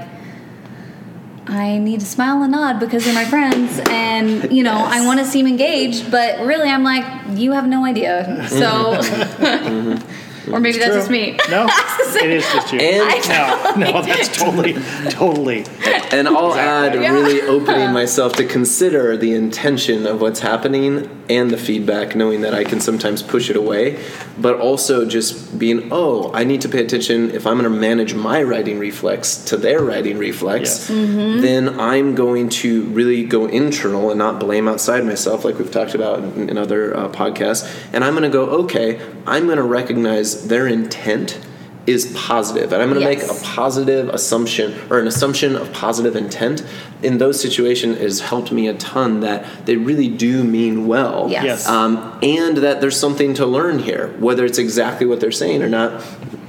I 1.47 1.77
need 1.77 1.99
to 2.01 2.05
smile 2.05 2.41
and 2.43 2.51
nod 2.51 2.79
because 2.79 3.03
they're 3.03 3.13
my 3.13 3.25
friends, 3.25 3.81
and 3.89 4.51
you 4.51 4.63
know 4.63 4.77
I 4.77 5.05
want 5.05 5.19
to 5.19 5.25
seem 5.25 5.45
engaged, 5.47 6.09
but 6.09 6.39
really 6.45 6.69
I'm 6.69 6.83
like, 6.83 7.05
you 7.37 7.51
have 7.51 7.67
no 7.67 7.83
idea. 7.85 8.47
So, 8.47 8.55
mm-hmm. 9.01 9.95
or 10.51 10.59
maybe 10.59 10.77
that's 10.77 10.91
True. 10.91 10.99
just 10.99 11.09
me. 11.09 11.37
No, 11.49 11.67
it 12.21 12.29
is 12.29 12.43
just 12.51 12.73
you. 12.73 12.79
And- 12.79 13.29
no, 13.77 13.91
no, 13.91 14.01
that's 14.05 14.35
totally, 14.35 14.73
totally. 15.09 15.65
And 16.11 16.27
I'll 16.27 16.53
add 16.53 16.93
Yeah. 16.95 17.11
really 17.11 17.41
opening 17.41 17.91
myself 18.01 18.33
to 18.33 18.45
consider 18.45 19.17
the 19.17 19.33
intention 19.33 20.05
of 20.05 20.21
what's 20.21 20.39
happening 20.41 21.09
and 21.29 21.49
the 21.49 21.57
feedback, 21.57 22.15
knowing 22.15 22.41
that 22.41 22.53
I 22.53 22.63
can 22.63 22.79
sometimes 22.81 23.23
push 23.23 23.49
it 23.49 23.55
away, 23.55 23.99
but 24.37 24.59
also 24.59 25.05
just 25.05 25.57
being, 25.57 25.87
oh, 25.91 26.31
I 26.33 26.43
need 26.43 26.61
to 26.61 26.69
pay 26.69 26.83
attention 26.83 27.31
if 27.31 27.47
I'm 27.47 27.57
going 27.57 27.71
to 27.71 27.79
manage 27.79 28.13
my 28.13 28.43
righting 28.43 28.77
reflex 28.77 29.37
to 29.45 29.57
their 29.57 29.81
righting 29.81 30.17
reflex, 30.17 30.89
Yes. 30.89 31.41
then 31.41 31.79
I'm 31.79 32.13
going 32.15 32.49
to 32.49 32.83
really 32.87 33.23
go 33.25 33.45
internal 33.45 34.09
and 34.09 34.19
not 34.19 34.39
blame 34.39 34.67
outside 34.67 35.05
myself, 35.05 35.45
like 35.45 35.57
we've 35.57 35.71
talked 35.71 35.95
about 35.95 36.19
in, 36.19 36.49
in 36.49 36.57
other 36.57 36.95
uh, 36.95 37.07
podcasts. 37.09 37.63
And 37.93 38.03
I'm 38.03 38.13
going 38.13 38.23
to 38.23 38.29
go, 38.29 38.45
okay, 38.63 38.99
I'm 39.25 39.45
going 39.45 39.57
to 39.57 39.63
recognize 39.63 40.32
their 40.41 40.67
intent 40.67 41.39
is 41.85 42.13
positive, 42.15 42.71
and 42.71 42.81
I'm 42.81 42.87
going 42.89 43.01
to 43.01 43.05
make 43.05 43.21
a 43.23 43.33
positive 43.43 44.07
assumption 44.07 44.73
or 44.89 44.99
an 44.99 45.07
assumption 45.07 45.57
of 45.57 45.73
positive 45.73 46.15
intent 46.15 46.65
in 47.01 47.17
those 47.17 47.41
situations 47.41 47.97
has 47.97 48.21
helped 48.21 48.53
me 48.53 48.69
a 48.69 48.73
ton 48.75 49.19
that 49.19 49.45
they 49.65 49.75
really 49.75 50.07
do 50.07 50.45
mean 50.45 50.87
well 50.87 51.27
Yes. 51.29 51.43
Yes. 51.43 51.67
um, 51.67 52.17
and 52.23 52.55
that 52.59 52.79
there's 52.79 52.97
something 52.97 53.33
to 53.33 53.45
learn 53.45 53.79
here 53.79 54.15
whether 54.19 54.45
it's 54.45 54.57
exactly 54.59 55.05
what 55.05 55.19
they're 55.19 55.29
saying 55.31 55.61
or 55.61 55.67
not 55.67 56.01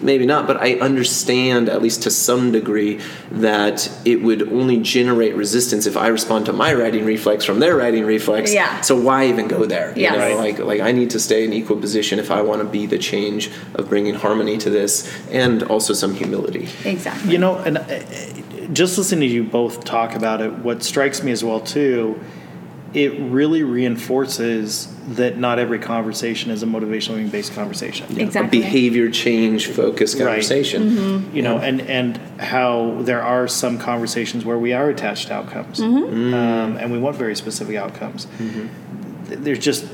maybe 0.04 0.26
not 0.26 0.46
but 0.46 0.56
i 0.58 0.74
understand 0.74 1.68
at 1.68 1.82
least 1.82 2.02
to 2.02 2.10
some 2.10 2.52
degree 2.52 3.00
that 3.30 3.90
it 4.04 4.22
would 4.22 4.42
only 4.52 4.78
generate 4.80 5.34
resistance 5.34 5.86
if 5.86 5.96
i 5.96 6.06
respond 6.08 6.44
to 6.46 6.52
my 6.52 6.72
righting 6.74 7.04
reflex 7.04 7.44
from 7.44 7.58
their 7.60 7.74
righting 7.76 8.04
reflex 8.04 8.52
Yeah. 8.54 8.80
so 8.82 8.94
why 9.00 9.26
even 9.26 9.48
go 9.48 9.64
there 9.64 9.88
you 9.96 10.02
Yes. 10.02 10.12
know 10.12 10.18
Right. 10.18 10.36
like 10.36 10.58
like 10.58 10.80
i 10.80 10.92
need 10.92 11.10
to 11.10 11.20
stay 11.20 11.44
in 11.44 11.52
equal 11.52 11.76
position 11.78 12.18
if 12.18 12.30
i 12.30 12.40
want 12.42 12.60
to 12.62 12.68
be 12.68 12.86
the 12.86 12.98
change 12.98 13.50
of 13.74 13.88
bringing 13.88 14.14
harmony 14.14 14.58
to 14.58 14.70
this 14.70 15.10
and 15.30 15.62
also 15.64 15.92
some 15.94 16.14
humility 16.14 16.68
Exactly. 16.84 17.32
You 17.32 17.38
know, 17.38 17.56
and 17.56 17.78
uh, 17.78 17.84
just 18.72 18.96
listening 18.98 19.20
to 19.28 19.34
you 19.34 19.44
both 19.44 19.84
talk 19.84 20.14
about 20.14 20.40
it, 20.40 20.52
what 20.66 20.82
strikes 20.82 21.22
me 21.22 21.32
as 21.32 21.42
well 21.44 21.60
too, 21.60 22.18
it 22.94 23.19
really 23.19 23.62
reinforces 23.64 24.88
that 25.08 25.37
not 25.37 25.58
every 25.58 25.79
conversation 25.81 26.50
is 26.50 26.62
a 26.62 26.67
motivationally 26.67 27.29
based 27.31 27.52
conversation. 27.52 28.06
Exactly. 28.20 28.58
a 28.58 28.62
behavior 28.62 29.11
change 29.11 29.67
focused 29.67 30.14
Right. 30.19 30.26
conversation 30.26 31.29
You 31.35 31.43
know, 31.43 31.58
and 31.58 31.81
and 31.82 32.17
how 32.41 32.99
there 33.02 33.23
are 33.23 33.49
some 33.49 33.79
conversations 33.79 34.44
where 34.44 34.58
we 34.58 34.73
are 34.73 34.88
attached 34.88 35.29
to 35.29 35.35
outcomes, 35.35 35.81
Mm-hmm. 35.81 36.35
um, 36.35 36.76
and 36.76 36.93
we 36.93 36.99
want 36.99 37.17
very 37.17 37.35
specific 37.35 37.76
outcomes. 37.76 38.26
Th- 39.29 39.40
There's 39.40 39.58
just 39.58 39.85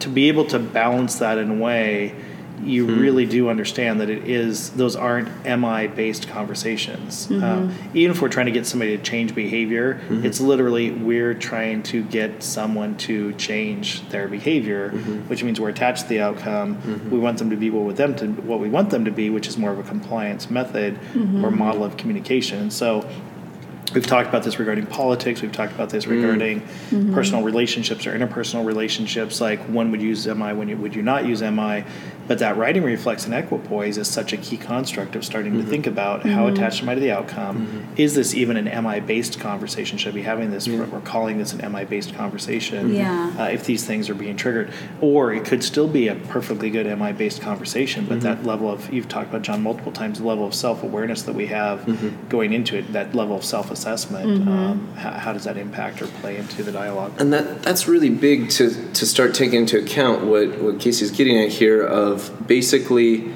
to 0.00 0.08
be 0.08 0.28
able 0.28 0.44
to 0.46 0.58
balance 0.58 1.16
that 1.20 1.38
in 1.38 1.50
a 1.50 1.54
way. 1.54 2.14
You 2.62 2.86
hmm. 2.86 3.00
really 3.00 3.26
do 3.26 3.48
understand 3.48 4.00
that 4.00 4.08
it 4.08 4.28
is; 4.28 4.70
those 4.70 4.96
aren't 4.96 5.28
MI 5.44 5.88
based 5.88 6.28
conversations. 6.28 7.30
Um, 7.30 7.40
mm-hmm. 7.40 7.96
even 7.98 8.10
if 8.12 8.22
we're 8.22 8.28
trying 8.28 8.46
to 8.46 8.52
get 8.52 8.66
somebody 8.66 8.96
to 8.96 9.02
change 9.02 9.34
behavior, 9.34 9.94
mm-hmm. 9.94 10.24
it's 10.24 10.40
literally 10.40 10.92
we're 10.92 11.34
trying 11.34 11.82
to 11.84 12.02
get 12.02 12.42
someone 12.42 12.96
to 12.98 13.32
change 13.34 14.08
their 14.08 14.28
behavior, 14.28 14.90
mm-hmm. 14.90 15.28
which 15.28 15.42
means 15.42 15.60
we're 15.60 15.68
attached 15.68 16.02
to 16.02 16.08
the 16.08 16.20
outcome. 16.20 17.10
We 17.10 17.18
want 17.18 17.38
them 17.38 17.50
to 17.50 17.56
be 17.56 17.70
what 17.70 17.84
with 17.84 17.96
them 17.96 18.14
to 18.16 18.28
what 18.28 18.60
we 18.60 18.68
want 18.68 18.90
them 18.90 19.04
to 19.04 19.10
be, 19.10 19.30
which 19.30 19.48
is 19.48 19.58
more 19.58 19.72
of 19.72 19.78
a 19.78 19.82
compliance 19.82 20.50
method 20.50 20.98
or 21.42 21.50
model 21.50 21.84
of 21.84 21.96
communication. 21.96 22.70
So 22.70 23.08
we've 23.94 24.06
talked 24.06 24.28
about 24.28 24.42
this 24.42 24.58
regarding 24.58 24.86
politics. 24.86 25.40
We've 25.40 25.52
talked 25.52 25.72
about 25.72 25.90
this 25.90 26.04
mm. 26.04 26.10
regarding 26.10 27.12
personal 27.12 27.42
relationships 27.42 28.06
or 28.06 28.18
interpersonal 28.18 28.64
relationships. 28.64 29.40
Like 29.40 29.60
when 29.64 29.90
would 29.90 30.02
you 30.02 30.08
use 30.08 30.26
MI, 30.26 30.52
when 30.52 30.68
you, 30.68 30.76
would 30.76 30.94
you 30.94 31.02
not 31.02 31.26
use 31.26 31.42
MI? 31.42 31.84
But 32.26 32.38
that 32.38 32.56
righting 32.56 32.82
reflex 32.82 33.26
and 33.26 33.34
equipoise 33.34 33.98
is 33.98 34.08
such 34.08 34.32
a 34.32 34.36
key 34.36 34.56
construct 34.56 35.14
of 35.16 35.24
starting 35.24 35.52
to 35.52 35.58
mm-hmm. 35.58 35.70
think 35.70 35.86
about 35.86 36.22
how 36.22 36.46
mm-hmm. 36.46 36.54
attached 36.54 36.82
am 36.82 36.88
I 36.88 36.94
to 36.94 37.00
the 37.00 37.10
outcome? 37.10 37.66
Mm-hmm. 37.66 37.94
Is 37.96 38.14
this 38.14 38.34
even 38.34 38.56
an 38.56 38.84
MI 38.84 39.00
based 39.00 39.40
conversation? 39.40 39.98
Should 39.98 40.12
I 40.12 40.14
be 40.14 40.22
having 40.22 40.50
this? 40.50 40.68
We're 40.68 41.00
calling 41.00 41.38
this 41.38 41.52
an 41.52 41.70
MI 41.72 41.84
based 41.84 42.14
conversation. 42.14 42.94
Yeah. 42.94 43.32
Uh, 43.38 43.44
if 43.44 43.64
these 43.64 43.84
things 43.84 44.08
are 44.08 44.14
being 44.14 44.36
triggered, 44.36 44.72
or 45.00 45.32
it 45.32 45.44
could 45.44 45.62
still 45.62 45.88
be 45.88 46.08
a 46.08 46.14
perfectly 46.14 46.70
good 46.70 46.86
MI 46.98 47.12
based 47.12 47.42
conversation, 47.42 48.06
but 48.06 48.20
that 48.22 48.44
level 48.44 48.70
of 48.70 48.92
you've 48.92 49.08
talked 49.08 49.28
about 49.28 49.42
John 49.42 49.62
multiple 49.62 49.92
times, 49.92 50.18
the 50.18 50.26
level 50.26 50.46
of 50.46 50.54
self 50.54 50.82
awareness 50.82 51.22
that 51.22 51.34
we 51.34 51.46
have 51.46 51.84
going 52.28 52.52
into 52.52 52.78
it, 52.78 52.92
that 52.92 53.14
level 53.14 53.36
of 53.36 53.44
self 53.44 53.70
assessment, 53.70 54.48
um, 54.48 54.92
how, 54.96 55.10
how 55.12 55.32
does 55.32 55.44
that 55.44 55.56
impact 55.56 56.00
or 56.00 56.06
play 56.06 56.36
into 56.36 56.62
the 56.62 56.72
dialogue? 56.72 57.12
And 57.20 57.32
that 57.32 57.62
that's 57.62 57.86
really 57.86 58.10
big 58.10 58.50
to 58.50 58.70
to 58.92 59.06
start 59.06 59.34
taking 59.34 59.60
into 59.60 59.78
account 59.78 60.24
what 60.24 60.60
what 60.60 60.80
Casey's 60.80 61.10
getting 61.10 61.38
at 61.38 61.50
here 61.50 61.84
of 61.84 62.13
basically 62.46 63.32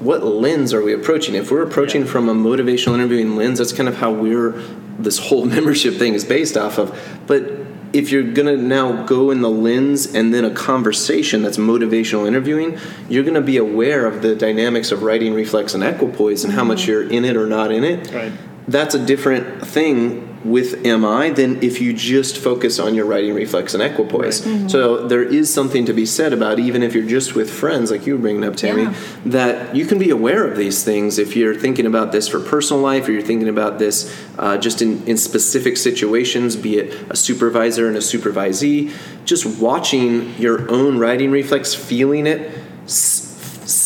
what 0.00 0.24
lens 0.24 0.74
are 0.74 0.82
we 0.82 0.92
approaching? 0.92 1.34
If 1.34 1.50
we're 1.50 1.62
approaching 1.62 2.02
Yeah. 2.02 2.08
from 2.08 2.28
a 2.28 2.34
motivational 2.34 2.94
interviewing 2.94 3.36
lens, 3.36 3.58
that's 3.58 3.72
kind 3.72 3.88
of 3.88 3.96
how 3.96 4.12
we're 4.12 4.54
this 4.98 5.18
whole 5.18 5.44
membership 5.56 5.94
thing 5.94 6.14
is 6.14 6.24
based 6.24 6.56
off 6.56 6.78
of. 6.78 6.96
But 7.26 7.50
if 7.92 8.10
you're 8.10 8.24
gonna 8.24 8.56
now 8.56 9.04
go 9.04 9.30
in 9.30 9.40
the 9.40 9.48
lens 9.50 10.12
and 10.12 10.34
then 10.34 10.44
a 10.44 10.50
conversation 10.50 11.42
that's 11.42 11.56
motivational 11.56 12.26
interviewing, 12.26 12.76
you're 13.08 13.22
gonna 13.22 13.40
be 13.40 13.56
aware 13.56 14.04
of 14.06 14.20
the 14.20 14.34
dynamics 14.34 14.90
of 14.90 15.02
righting 15.04 15.32
reflex 15.32 15.74
and 15.74 15.84
equipoise 15.84 16.44
and 16.44 16.52
how 16.52 16.60
mm-hmm. 16.62 16.68
much 16.68 16.86
you're 16.88 17.08
in 17.08 17.24
it 17.24 17.36
or 17.36 17.46
not 17.46 17.70
in 17.70 17.84
it 17.84 18.12
Right. 18.12 18.32
that's 18.66 18.94
a 18.96 18.98
different 18.98 19.64
thing 19.66 20.23
with 20.44 20.82
MI 20.82 21.30
than 21.30 21.62
if 21.62 21.80
you 21.80 21.92
just 21.92 22.36
focus 22.36 22.78
on 22.78 22.94
your 22.94 23.06
righting 23.06 23.34
reflex 23.34 23.72
and 23.74 23.82
equipoise. 23.82 24.46
Right. 24.46 24.70
So 24.70 25.06
there 25.08 25.22
is 25.22 25.52
something 25.52 25.86
to 25.86 25.92
be 25.92 26.04
said 26.04 26.32
about 26.32 26.58
even 26.58 26.82
if 26.82 26.94
you're 26.94 27.06
just 27.08 27.34
with 27.34 27.50
friends, 27.50 27.90
like 27.90 28.06
you 28.06 28.14
were 28.14 28.20
bringing 28.20 28.44
up, 28.44 28.54
Tammy, 28.56 28.82
Yeah. 28.82 28.94
that 29.26 29.74
you 29.74 29.86
can 29.86 29.98
be 29.98 30.10
aware 30.10 30.46
of 30.46 30.56
these 30.56 30.84
things 30.84 31.18
if 31.18 31.34
you're 31.34 31.54
thinking 31.54 31.86
about 31.86 32.12
this 32.12 32.28
for 32.28 32.40
personal 32.40 32.82
life 32.82 33.08
or 33.08 33.12
you're 33.12 33.22
thinking 33.22 33.48
about 33.48 33.78
this 33.78 34.14
uh, 34.38 34.58
just 34.58 34.82
in, 34.82 35.02
in 35.06 35.16
specific 35.16 35.76
situations, 35.76 36.56
be 36.56 36.76
it 36.78 36.92
a 37.10 37.16
supervisor 37.16 37.88
and 37.88 37.96
a 37.96 38.00
supervisee, 38.00 38.92
just 39.24 39.46
watching 39.60 40.34
your 40.38 40.70
own 40.70 40.98
righting 40.98 41.30
reflex, 41.30 41.74
feeling 41.74 42.26
it, 42.26 42.50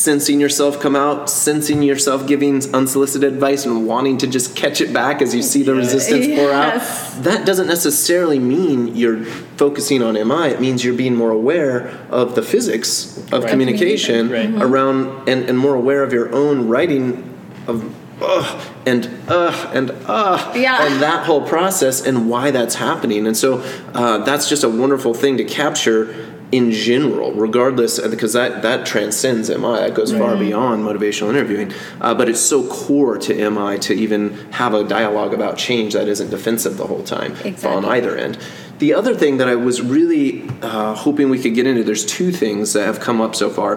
sensing 0.02 0.38
yourself 0.40 0.78
come 0.81 0.95
out, 0.95 1.28
sensing 1.28 1.83
yourself 1.83 2.25
giving 2.26 2.62
unsolicited 2.73 3.33
advice 3.33 3.67
and 3.67 3.85
wanting 3.87 4.17
to 4.17 4.28
just 4.28 4.55
catch 4.55 4.81
it 4.81 4.93
back 4.93 5.21
as 5.21 5.35
you 5.35 5.43
see 5.43 5.62
the 5.64 5.73
Yeah. 5.73 5.78
resistance 5.78 6.26
pour 6.38 6.52
out, 6.52 6.81
that 7.23 7.45
doesn't 7.45 7.67
necessarily 7.67 8.38
mean 8.38 8.95
you're 8.95 9.25
focusing 9.57 10.00
on 10.02 10.17
MI. 10.17 10.49
It 10.50 10.61
means 10.61 10.85
you're 10.85 10.95
being 10.95 11.17
more 11.17 11.31
aware 11.33 11.90
of 12.11 12.37
the 12.37 12.43
physics 12.43 13.19
of 13.33 13.43
Right. 13.43 13.50
communication 13.50 14.31
Right. 14.31 14.55
Mhm. 14.55 14.62
around 14.62 15.09
and, 15.26 15.49
and 15.49 15.59
more 15.59 15.75
aware 15.75 16.05
of 16.05 16.12
your 16.12 16.33
own 16.33 16.69
righting 16.69 17.25
of 17.67 17.83
ugh 18.23 18.47
and 18.87 19.09
ugh 19.28 19.55
and 19.75 19.90
ugh 20.07 20.40
Yeah. 20.57 20.78
and 20.87 21.02
that 21.02 21.25
whole 21.26 21.40
process 21.43 22.07
and 22.07 22.28
why 22.31 22.52
that's 22.52 22.76
happening. 22.76 23.26
And 23.26 23.37
so 23.37 23.62
uh, 23.95 24.19
that's 24.19 24.49
just 24.49 24.62
a 24.62 24.69
wonderful 24.69 25.12
thing 25.12 25.37
to 25.38 25.45
capture 25.45 26.14
in 26.50 26.71
general, 26.73 27.33
regardless, 27.33 28.00
because 28.00 28.33
that, 28.33 28.62
that 28.62 28.87
transcends 28.87 29.50
MI. 29.50 29.59
That 29.59 29.95
goes 29.95 30.12
far 30.12 30.37
beyond 30.37 30.83
motivational 30.85 31.28
interviewing. 31.31 31.73
Uh, 32.00 32.14
but 32.14 32.28
it's 32.28 32.40
so 32.40 32.67
core 32.67 33.19
to 33.19 33.50
MI 33.50 33.78
to 33.81 33.95
even 33.95 34.35
have 34.52 34.73
a 34.73 34.83
dialogue 34.85 35.35
about 35.35 35.59
change 35.59 35.93
that 35.93 36.09
isn't 36.09 36.31
defensive 36.31 36.78
the 36.78 36.87
whole 36.87 37.02
time 37.02 37.35
on 37.64 37.85
either 37.85 38.17
end. 38.17 38.38
The 38.78 38.95
other 38.95 39.14
thing 39.14 39.38
that 39.38 39.49
I 39.49 39.57
was 39.57 39.83
really 39.83 40.49
uh, 40.62 40.95
hoping 40.95 41.31
we 41.31 41.40
could 41.40 41.55
get 41.55 41.67
into, 41.67 41.83
there's 41.83 42.07
two 42.07 42.33
things 42.33 42.73
that 42.73 42.87
have 42.87 43.00
come 43.00 43.21
up 43.21 43.35
so 43.35 43.50
far. 43.50 43.76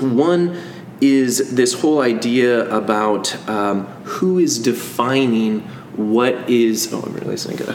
One 0.00 0.60
is 1.00 1.54
this 1.54 1.80
whole 1.80 2.00
idea 2.00 2.68
about 2.68 3.34
um, 3.48 3.86
who 4.04 4.38
is 4.38 4.58
defining 4.58 5.66
what 6.00 6.48
is. 6.48 6.92
Oh, 6.92 7.02
I'm 7.02 7.12
realizing 7.14 7.54
I 7.54 7.56
gotta. 7.64 7.74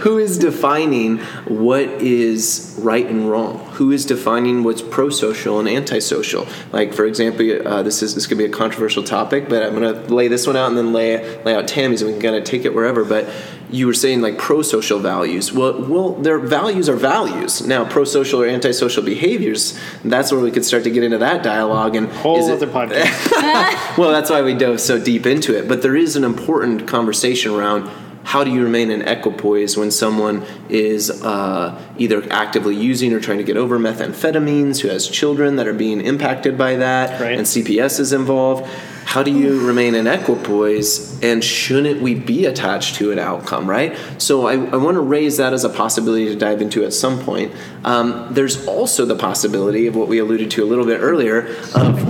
who 0.00 0.18
is 0.18 0.38
defining 0.38 1.18
what 1.46 1.84
is 1.84 2.74
right 2.78 3.06
and 3.06 3.30
wrong? 3.30 3.58
Who 3.74 3.90
is 3.90 4.06
defining 4.06 4.62
what's 4.64 4.82
pro-social 4.82 5.58
and 5.58 5.68
antisocial? 5.68 6.46
Like, 6.72 6.94
for 6.94 7.04
example, 7.04 7.66
uh, 7.66 7.82
this 7.82 8.02
is 8.02 8.14
this 8.14 8.26
could 8.26 8.38
be 8.38 8.44
a 8.44 8.50
controversial 8.50 9.02
topic, 9.02 9.48
but 9.48 9.62
I'm 9.62 9.74
going 9.74 9.94
to 9.94 10.14
lay 10.14 10.28
this 10.28 10.46
one 10.46 10.56
out 10.56 10.68
and 10.68 10.76
then 10.76 10.92
lay 10.92 11.42
lay 11.44 11.54
out 11.54 11.68
Tammy's, 11.68 12.02
and 12.02 12.08
we 12.08 12.14
can 12.14 12.22
kind 12.22 12.36
of 12.36 12.44
take 12.44 12.64
it 12.64 12.74
wherever. 12.74 13.04
But 13.04 13.28
you 13.74 13.86
were 13.86 13.94
saying 14.04 14.20
like 14.20 14.38
pro-social 14.38 14.98
values. 15.00 15.52
Well, 15.52 15.74
well, 15.92 16.10
their 16.26 16.38
values 16.38 16.88
are 16.88 16.96
values. 16.96 17.66
Now, 17.66 17.84
pro-social 17.84 18.40
or 18.42 18.46
antisocial 18.46 19.02
behaviors. 19.02 19.76
That's 20.04 20.30
where 20.32 20.40
we 20.40 20.50
could 20.50 20.64
start 20.64 20.84
to 20.84 20.90
get 20.90 21.02
into 21.02 21.18
that 21.18 21.42
dialogue 21.42 21.96
and 21.96 22.06
Whole 22.22 22.38
is 22.38 22.48
it- 22.48 22.52
other 22.62 22.66
podcast. 22.68 23.18
well, 23.98 24.10
that's 24.12 24.30
why 24.30 24.42
we 24.42 24.54
dove 24.54 24.80
so 24.80 25.02
deep 25.02 25.26
into 25.26 25.56
it. 25.58 25.66
But 25.66 25.82
there 25.82 25.96
is 25.96 26.14
an 26.16 26.24
important 26.24 26.86
conversation 26.86 27.52
around 27.52 27.90
how 28.22 28.42
do 28.44 28.50
you 28.50 28.62
remain 28.64 28.90
in 28.90 29.02
equipoise 29.02 29.76
when 29.76 29.90
someone 29.90 30.44
is 30.70 31.10
uh, 31.22 31.78
either 31.98 32.24
actively 32.32 32.74
using 32.74 33.12
or 33.12 33.20
trying 33.20 33.36
to 33.38 33.44
get 33.44 33.56
over 33.58 33.78
methamphetamines, 33.78 34.80
who 34.80 34.88
has 34.88 35.06
children 35.08 35.56
that 35.56 35.66
are 35.66 35.74
being 35.74 36.00
impacted 36.00 36.56
by 36.56 36.76
that, 36.76 37.20
Right. 37.20 37.36
and 37.36 37.42
CPS 37.46 38.00
is 38.00 38.12
involved. 38.14 38.64
How 39.04 39.22
do 39.22 39.30
you 39.30 39.66
remain 39.66 39.94
in 39.94 40.06
equipoise, 40.06 41.22
and 41.22 41.42
shouldn't 41.44 42.00
we 42.00 42.14
be 42.14 42.46
attached 42.46 42.96
to 42.96 43.12
an 43.12 43.18
outcome, 43.18 43.68
right? 43.68 43.96
So 44.18 44.46
I, 44.46 44.54
I 44.54 44.76
want 44.76 44.96
to 44.96 45.00
raise 45.00 45.36
that 45.36 45.52
as 45.52 45.64
a 45.64 45.68
possibility 45.68 46.26
to 46.26 46.36
dive 46.36 46.60
into 46.60 46.84
at 46.84 46.92
some 46.92 47.20
point. 47.20 47.52
Um, 47.84 48.28
there's 48.32 48.66
also 48.66 49.04
the 49.04 49.16
possibility 49.16 49.86
of 49.86 49.94
what 49.94 50.08
we 50.08 50.18
alluded 50.18 50.50
to 50.52 50.64
a 50.64 50.66
little 50.66 50.86
bit 50.86 51.00
earlier 51.00 51.56
of 51.74 52.00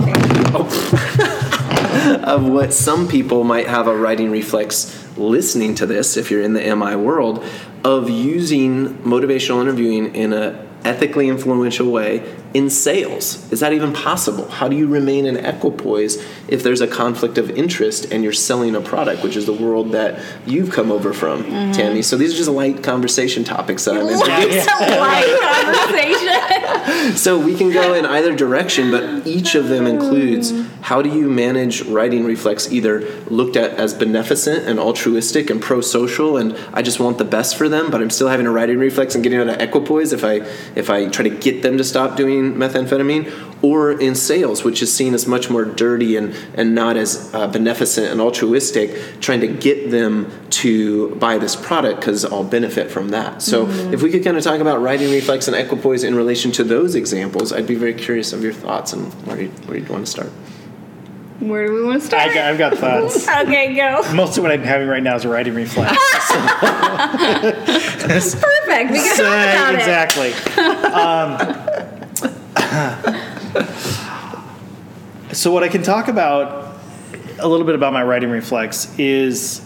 of 2.23 2.47
what 2.47 2.73
some 2.73 3.07
people 3.07 3.43
might 3.43 3.67
have 3.67 3.87
a 3.87 3.95
righting 3.95 4.31
reflex 4.31 5.01
listening 5.17 5.75
to 5.75 5.85
this 5.85 6.17
if 6.17 6.29
you're 6.29 6.41
in 6.41 6.53
the 6.53 6.75
MI 6.75 6.95
world 6.95 7.43
of 7.83 8.09
using 8.09 8.95
motivational 8.99 9.61
interviewing 9.61 10.13
in 10.15 10.33
a 10.33 10.65
ethically 10.85 11.27
influential 11.27 11.91
way 11.91 12.23
in 12.53 12.69
sales. 12.69 13.51
Is 13.51 13.59
that 13.59 13.73
even 13.73 13.91
possible? 13.91 14.47
How 14.49 14.69
do 14.69 14.77
you 14.77 14.87
remain 14.87 15.25
in 15.25 15.35
equipoise 15.35 16.23
if 16.47 16.63
there's 16.63 16.79
a 16.79 16.87
conflict 16.87 17.37
of 17.37 17.49
interest 17.49 18.13
and 18.13 18.23
you're 18.23 18.31
selling 18.31 18.75
a 18.75 18.81
product, 18.81 19.23
which 19.23 19.35
is 19.35 19.45
the 19.45 19.53
world 19.53 19.91
that 19.91 20.21
you've 20.45 20.71
come 20.71 20.91
over 20.91 21.11
from, 21.11 21.43
mm-hmm. 21.43 21.71
Tammy? 21.73 22.01
So 22.01 22.15
these 22.15 22.33
are 22.33 22.37
just 22.37 22.49
light 22.49 22.81
conversation 22.81 23.43
topics 23.43 23.83
that 23.85 23.95
I'm 23.95 24.07
introducing. 24.07 24.65
Light 24.99 25.37
conversation. 25.41 26.71
So 27.15 27.39
we 27.39 27.55
can 27.55 27.71
go 27.71 27.93
in 27.93 28.05
either 28.05 28.35
direction, 28.35 28.91
but 28.91 29.25
each 29.25 29.55
of 29.55 29.69
them 29.69 29.87
includes 29.87 30.53
how 30.81 31.01
do 31.01 31.09
you 31.09 31.29
manage 31.29 31.81
righting 31.83 32.25
reflex 32.25 32.71
either 32.71 33.01
looked 33.25 33.55
at 33.55 33.71
as 33.71 33.93
beneficent 33.93 34.67
and 34.67 34.79
altruistic 34.79 35.49
and 35.49 35.61
pro-social 35.61 36.37
and 36.37 36.55
I 36.73 36.81
just 36.81 36.99
want 36.99 37.17
the 37.17 37.25
best 37.25 37.57
for 37.57 37.69
them, 37.69 37.89
but 37.89 38.01
I'm 38.01 38.09
still 38.09 38.27
having 38.27 38.45
a 38.45 38.51
righting 38.51 38.77
reflex 38.77 39.15
and 39.15 39.23
getting 39.23 39.39
out 39.39 39.49
of 39.49 39.59
equipoise 39.59 40.13
if 40.13 40.23
I 40.23 40.41
if 40.75 40.89
I 40.89 41.07
try 41.07 41.23
to 41.23 41.29
get 41.29 41.61
them 41.61 41.77
to 41.77 41.83
stop 41.83 42.17
doing 42.17 42.53
methamphetamine, 42.53 43.31
or 43.61 43.91
in 43.91 44.13
sales, 44.15 44.63
which 44.63 44.81
is 44.81 44.93
seen 44.93 45.13
as 45.13 45.25
much 45.25 45.49
more 45.49 45.65
dirty 45.65 46.17
and 46.17 46.35
and 46.55 46.75
not 46.75 46.97
as 46.97 47.33
uh, 47.33 47.47
beneficent 47.47 48.07
and 48.07 48.21
altruistic, 48.21 49.19
trying 49.21 49.41
to 49.41 49.47
get 49.47 49.91
them 49.91 50.31
to 50.49 51.15
buy 51.15 51.37
this 51.37 51.55
product 51.55 51.99
because 51.99 52.25
I'll 52.25 52.43
benefit 52.43 52.91
from 52.91 53.09
that. 53.09 53.41
So 53.41 53.67
if 53.67 54.01
we 54.01 54.11
could 54.11 54.23
kind 54.23 54.37
of 54.37 54.43
talk 54.43 54.59
about 54.59 54.81
righting 54.81 55.11
reflex 55.11 55.47
and 55.47 55.55
equipoise 55.55 56.03
in 56.03 56.15
relation 56.15 56.51
to 56.53 56.63
those 56.63 56.95
examples, 56.95 57.51
I'd 57.51 57.67
be 57.67 57.75
very 57.75 57.93
curious 57.93 58.33
of 58.33 58.43
your 58.43 58.53
thoughts 58.53 58.93
and 58.93 59.11
where 59.25 59.41
you, 59.41 59.49
where 59.65 59.77
you'd 59.77 59.89
want 59.89 60.05
to 60.05 60.11
start. 60.11 60.31
Where 61.39 61.67
do 61.67 61.73
we 61.73 61.83
want 61.83 62.01
to 62.01 62.05
I 62.05 62.07
start? 62.29 62.33
got, 62.33 62.45
I've 62.45 62.57
got 62.57 62.77
thoughts. 62.77 63.27
okay, 63.41 63.75
go. 63.75 64.01
Most 64.13 64.37
of 64.37 64.43
what 64.43 64.51
I'm 64.53 64.63
having 64.63 64.87
right 64.87 65.03
now 65.03 65.15
is 65.15 65.25
a 65.25 65.29
righting 65.29 65.53
reflex. 65.53 65.91
It's 68.07 68.35
perfect. 68.41 68.91
We 68.91 68.99
can 68.99 69.15
So, 69.15 69.23
talk 69.23 69.47
about 69.53 69.75
it. 69.75 69.79
exactly. 69.79 70.33
Um, 70.91 71.37
so, 75.33 75.51
what 75.51 75.63
I 75.63 75.67
can 75.69 75.83
talk 75.83 76.07
about 76.07 76.77
a 77.39 77.47
little 77.47 77.65
bit 77.65 77.75
about 77.75 77.91
my 77.93 78.03
righting 78.03 78.29
reflex 78.29 78.97
is 78.97 79.61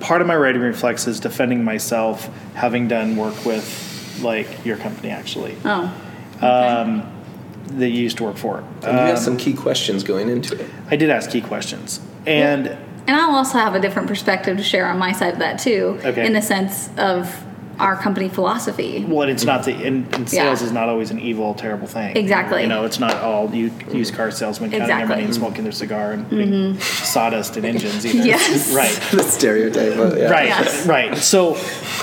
part 0.00 0.20
of 0.20 0.26
my 0.26 0.36
righting 0.36 0.62
reflex 0.62 1.06
is 1.08 1.18
defending 1.20 1.64
myself, 1.64 2.28
having 2.54 2.86
done 2.88 3.16
work 3.16 3.44
with 3.44 3.90
like 4.22 4.64
your 4.64 4.76
company 4.76 5.08
actually 5.10 5.56
Oh. 5.64 5.92
um, 6.40 7.02
that 7.78 7.88
you 7.90 8.02
used 8.02 8.16
to 8.18 8.24
work 8.24 8.36
for. 8.36 8.58
And 8.82 8.84
you 8.84 8.88
have 8.90 9.16
Um, 9.18 9.22
some 9.24 9.36
key 9.36 9.52
questions 9.54 10.02
going 10.04 10.28
into 10.28 10.54
it. 10.58 10.66
I 10.90 10.96
did 10.96 11.10
ask 11.10 11.30
key 11.30 11.40
questions, 11.40 12.00
and 12.26 12.76
And 13.06 13.16
I'll 13.16 13.34
also 13.34 13.58
have 13.58 13.74
a 13.74 13.80
different 13.80 14.06
perspective 14.08 14.56
to 14.58 14.62
share 14.62 14.86
on 14.86 14.96
my 14.98 15.10
side 15.12 15.32
of 15.32 15.38
that 15.40 15.58
too, 15.58 15.98
Okay. 16.04 16.24
in 16.24 16.32
the 16.34 16.42
sense 16.42 16.88
of 16.96 17.44
our 17.80 17.96
company 17.96 18.28
philosophy. 18.28 19.04
well, 19.08 19.26
it's 19.28 19.44
not 19.44 19.64
the 19.64 19.72
in, 19.72 20.06
in 20.12 20.26
sales 20.26 20.60
Yeah. 20.60 20.66
is 20.66 20.72
not 20.72 20.88
always 20.88 21.10
an 21.10 21.18
evil, 21.18 21.52
terrible 21.54 21.88
thing. 21.88 22.16
Exactly. 22.16 22.62
You 22.62 22.68
know, 22.68 22.84
it's 22.84 23.00
not 23.00 23.16
all 23.16 23.50
you 23.52 23.72
used 23.92 24.14
car 24.14 24.30
salesmen 24.30 24.70
counting 24.70 24.86
their 24.86 25.06
money 25.06 25.24
and 25.24 25.34
smoking 25.34 25.64
their 25.64 25.72
cigar 25.72 26.12
and 26.12 26.28
putting 26.28 26.78
sawdust 26.78 27.56
and 27.56 27.64
engines. 27.66 28.04
Either. 28.06 28.24
Yes. 28.24 28.72
Right. 28.76 28.92
the 29.10 29.22
stereotype, 29.24 29.94
yeah. 29.96 30.30
Right, 30.30 30.46
Yes. 30.48 30.86
right. 30.86 31.16
So, 31.16 31.56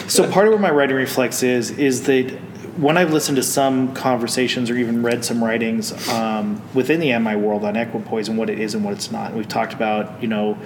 so 0.08 0.28
part 0.30 0.48
of 0.48 0.54
where 0.54 0.60
my 0.62 0.72
righting 0.72 0.98
reflex 0.98 1.44
is 1.44 1.70
is 1.72 2.02
that 2.04 2.34
when 2.80 2.98
I've 2.98 3.12
listened 3.14 3.36
to 3.38 3.44
some 3.44 3.94
conversations 3.94 4.70
or 4.70 4.76
even 4.76 5.04
read 5.04 5.26
some 5.26 5.44
writings 5.44 5.92
um, 6.10 6.62
within 6.74 7.00
the 7.00 7.18
MI 7.20 7.36
world 7.36 7.64
on 7.66 7.76
equipoise 7.76 8.30
and 8.30 8.38
what 8.38 8.50
it 8.50 8.60
is 8.60 8.74
and 8.76 8.84
what 8.84 8.94
it's 8.94 9.12
not, 9.12 9.34
we've 9.34 9.48
talked 9.48 9.74
about 9.74 10.22
you 10.22 10.28
know. 10.28 10.58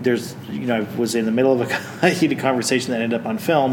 There's, 0.00 0.36
you 0.48 0.60
know, 0.60 0.76
I 0.76 0.96
was 0.96 1.16
in 1.16 1.24
the 1.24 1.32
middle 1.32 1.60
of 1.60 1.68
a 2.04 2.08
heated 2.10 2.38
conversation 2.38 2.92
that 2.92 3.00
ended 3.00 3.20
up 3.20 3.26
on 3.26 3.36
film. 3.36 3.72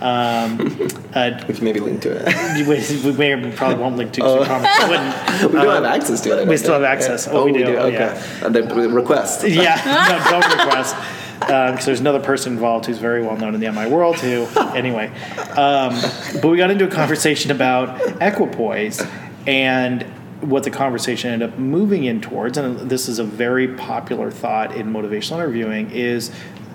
Um, 0.00 0.58
uh, 1.14 1.44
We 1.46 1.52
can 1.54 1.64
maybe 1.64 1.80
link 1.80 2.00
to 2.00 2.12
it. 2.16 3.04
we, 3.04 3.12
may 3.12 3.32
or 3.32 3.52
probably 3.52 3.76
won't 3.76 3.98
link 3.98 4.12
to 4.12 4.24
it. 4.24 4.40
we 4.40 4.46
promised 4.46 4.82
we 4.88 5.46
we 5.48 5.52
don't 5.62 5.74
have 5.74 5.84
access 5.84 6.22
to 6.22 6.40
it. 6.40 6.48
We 6.48 6.56
still 6.56 6.72
have 6.72 6.82
access. 6.82 7.26
Yeah. 7.26 7.32
Oh, 7.34 7.40
Oh, 7.40 7.44
we 7.44 7.52
we 7.52 7.58
do. 7.58 7.66
do. 7.66 7.76
Oh, 7.76 7.86
Okay. 7.88 7.98
yeah. 7.98 8.46
Uh, 8.46 8.48
the 8.48 8.62
the 8.62 8.88
request. 8.88 9.46
Yeah, 9.46 9.76
no, 9.84 10.40
don't 10.40 10.56
request. 10.66 10.96
Because 11.40 11.84
there's 11.84 12.00
another 12.00 12.20
person 12.20 12.54
involved 12.54 12.86
who's 12.86 12.98
very 12.98 13.22
well 13.22 13.36
known 13.36 13.54
in 13.54 13.60
the 13.60 13.70
MI 13.70 13.88
world 13.88 14.16
who, 14.16 14.46
anyway. 14.74 15.08
Um, 15.56 15.94
but 16.40 16.48
we 16.48 16.56
got 16.56 16.70
into 16.70 16.86
a 16.86 16.90
conversation 16.90 17.50
about 17.50 18.00
equipoise 18.22 19.02
and 19.46 20.02
what 20.40 20.64
the 20.64 20.70
conversation 20.70 21.30
ended 21.30 21.50
up 21.50 21.58
moving 21.58 22.04
in 22.04 22.20
towards, 22.20 22.58
and 22.58 22.90
this 22.90 23.08
is 23.08 23.18
a 23.18 23.24
very 23.24 23.68
popular 23.68 24.30
thought 24.30 24.74
in 24.74 24.92
motivational 24.92 25.36
interviewing, 25.36 25.90
is 25.90 26.30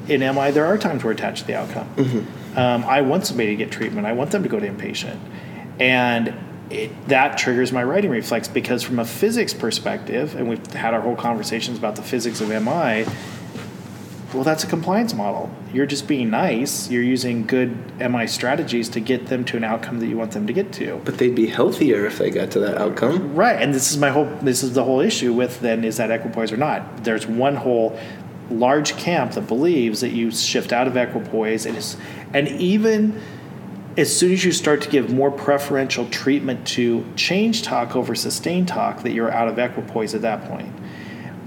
in 0.07 0.21
MI 0.21 0.51
there 0.51 0.65
are 0.65 0.77
times 0.77 1.03
we're 1.03 1.11
attached 1.11 1.41
to 1.41 1.47
the 1.47 1.55
outcome. 1.55 1.87
Um, 2.55 2.83
I 2.85 3.01
want 3.01 3.25
somebody 3.25 3.49
to 3.49 3.55
get 3.55 3.71
treatment. 3.71 4.07
I 4.07 4.13
want 4.13 4.31
them 4.31 4.43
to 4.43 4.49
go 4.49 4.59
to 4.59 4.67
inpatient, 4.67 5.19
and 5.79 6.33
it, 6.69 7.07
that 7.07 7.37
triggers 7.37 7.71
my 7.71 7.83
righting 7.83 8.11
reflex 8.11 8.47
because 8.47 8.83
from 8.83 8.99
a 8.99 9.05
physics 9.05 9.53
perspective, 9.53 10.35
and 10.35 10.49
we've 10.49 10.65
had 10.73 10.93
our 10.93 11.01
whole 11.01 11.15
conversations 11.15 11.77
about 11.77 11.95
the 11.95 12.01
physics 12.01 12.41
of 12.41 12.49
MI 12.49 13.05
well, 14.33 14.43
that's 14.43 14.63
a 14.63 14.67
compliance 14.67 15.13
model. 15.13 15.49
You're 15.73 15.85
just 15.85 16.07
being 16.07 16.29
nice. 16.29 16.89
You're 16.89 17.03
using 17.03 17.45
good 17.45 17.75
MI 17.99 18.27
strategies 18.27 18.89
to 18.89 18.99
get 18.99 19.27
them 19.27 19.43
to 19.45 19.57
an 19.57 19.63
outcome 19.63 19.99
that 19.99 20.07
you 20.07 20.17
want 20.17 20.31
them 20.31 20.47
to 20.47 20.53
get 20.53 20.71
to. 20.73 21.01
But 21.03 21.17
they'd 21.17 21.35
be 21.35 21.47
healthier 21.47 22.05
if 22.05 22.17
they 22.17 22.29
got 22.29 22.51
to 22.51 22.59
that 22.59 22.77
outcome. 22.77 23.35
Right, 23.35 23.61
and 23.61 23.73
this 23.73 23.91
is 23.91 23.97
my 23.97 24.09
whole. 24.09 24.25
This 24.41 24.63
is 24.63 24.73
the 24.73 24.83
whole 24.83 25.01
issue 25.01 25.33
with 25.33 25.59
then 25.59 25.83
is 25.83 25.97
that 25.97 26.11
equipoise 26.11 26.51
or 26.51 26.57
not? 26.57 27.03
There's 27.03 27.27
one 27.27 27.55
whole 27.55 27.97
large 28.49 28.95
camp 28.97 29.33
that 29.33 29.47
believes 29.47 30.01
that 30.01 30.09
you 30.09 30.31
shift 30.31 30.73
out 30.73 30.87
of 30.87 30.97
equipoise 30.97 31.65
and 31.65 31.77
is, 31.77 31.97
and 32.33 32.47
even 32.47 33.21
as 33.97 34.15
soon 34.15 34.31
as 34.31 34.43
you 34.45 34.51
start 34.51 34.81
to 34.81 34.89
give 34.89 35.11
more 35.11 35.31
preferential 35.31 36.07
treatment 36.09 36.65
to 36.65 37.05
change 37.15 37.63
talk 37.63 37.95
over 37.95 38.15
sustained 38.15 38.67
talk, 38.67 39.03
that 39.03 39.11
you're 39.11 39.31
out 39.31 39.47
of 39.47 39.59
equipoise 39.59 40.15
at 40.15 40.21
that 40.21 40.45
point. 40.45 40.73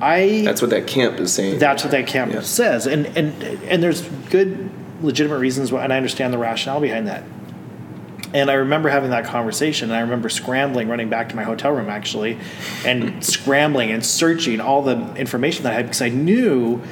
I 0.00 0.42
That's 0.44 0.60
what 0.60 0.70
that 0.70 0.86
camp 0.86 1.20
is 1.20 1.32
saying. 1.32 1.58
that's 1.58 1.84
what 1.84 1.90
that 1.92 2.06
camp 2.06 2.32
Yeah. 2.32 2.40
says, 2.40 2.86
and 2.86 3.06
and 3.16 3.42
and 3.68 3.82
there's 3.82 4.02
good, 4.30 4.70
legitimate 5.02 5.38
reasons 5.38 5.70
why, 5.72 5.84
and 5.84 5.92
I 5.92 5.96
understand 5.96 6.32
the 6.32 6.38
rationale 6.38 6.80
behind 6.80 7.06
that. 7.08 7.22
And 8.32 8.50
I 8.50 8.54
remember 8.54 8.88
having 8.88 9.10
that 9.10 9.24
conversation, 9.24 9.90
and 9.90 9.96
I 9.96 10.00
remember 10.00 10.28
scrambling, 10.28 10.88
running 10.88 11.08
back 11.08 11.28
to 11.28 11.36
my 11.36 11.44
hotel 11.44 11.70
room 11.70 11.88
actually, 11.88 12.38
and 12.84 13.24
scrambling 13.24 13.92
and 13.92 14.04
searching 14.04 14.60
all 14.60 14.82
the 14.82 15.14
information 15.14 15.62
that 15.62 15.72
I 15.72 15.76
had 15.76 15.86
because 15.86 16.02
I 16.02 16.08
knew 16.08 16.82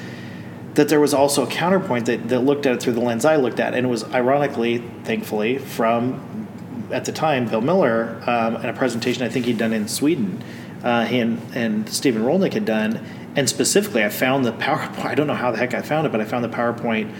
that 0.74 0.88
there 0.88 1.00
was 1.00 1.12
also 1.12 1.44
a 1.44 1.46
counterpoint 1.48 2.06
that, 2.06 2.28
that 2.28 2.40
looked 2.40 2.64
at 2.64 2.74
it 2.74 2.82
through 2.82 2.92
the 2.94 3.00
lens 3.00 3.24
I 3.24 3.36
looked 3.36 3.58
at, 3.60 3.74
and 3.74 3.84
it 3.84 3.88
was 3.90 4.04
ironically, 4.14 4.78
thankfully, 5.04 5.58
from 5.58 6.46
at 6.92 7.04
the 7.06 7.12
time 7.12 7.46
Bill 7.48 7.60
Miller 7.60 8.22
um, 8.26 8.56
in 8.56 8.66
a 8.68 8.72
presentation 8.72 9.22
I 9.24 9.28
think 9.28 9.46
he'd 9.46 9.58
done 9.58 9.72
in 9.72 9.88
Sweden. 9.88 10.42
Uh, 10.82 11.04
he 11.04 11.20
and, 11.20 11.40
and 11.54 11.88
Stephen 11.88 12.22
Rollnick 12.22 12.54
had 12.54 12.64
done, 12.64 13.04
and 13.36 13.48
specifically, 13.48 14.04
I 14.04 14.08
found 14.08 14.44
the 14.44 14.52
PowerPoint. 14.52 15.04
I 15.04 15.14
don't 15.14 15.26
know 15.26 15.34
how 15.34 15.50
the 15.50 15.58
heck 15.58 15.74
I 15.74 15.82
found 15.82 16.06
it, 16.06 16.12
but 16.12 16.20
I 16.20 16.24
found 16.24 16.44
the 16.44 16.48
PowerPoint 16.48 17.14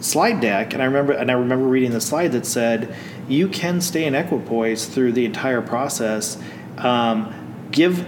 slide 0.00 0.40
deck, 0.40 0.72
and 0.72 0.82
I 0.82 0.86
remember 0.86 1.12
and 1.12 1.30
I 1.30 1.34
remember 1.34 1.66
reading 1.66 1.90
the 1.90 2.00
slide 2.00 2.32
that 2.32 2.46
said 2.46 2.94
you 3.28 3.48
can 3.48 3.80
stay 3.80 4.04
in 4.04 4.14
equipoise 4.14 4.86
through 4.86 5.12
the 5.12 5.24
entire 5.24 5.60
process, 5.60 6.40
um, 6.78 7.66
give 7.70 8.06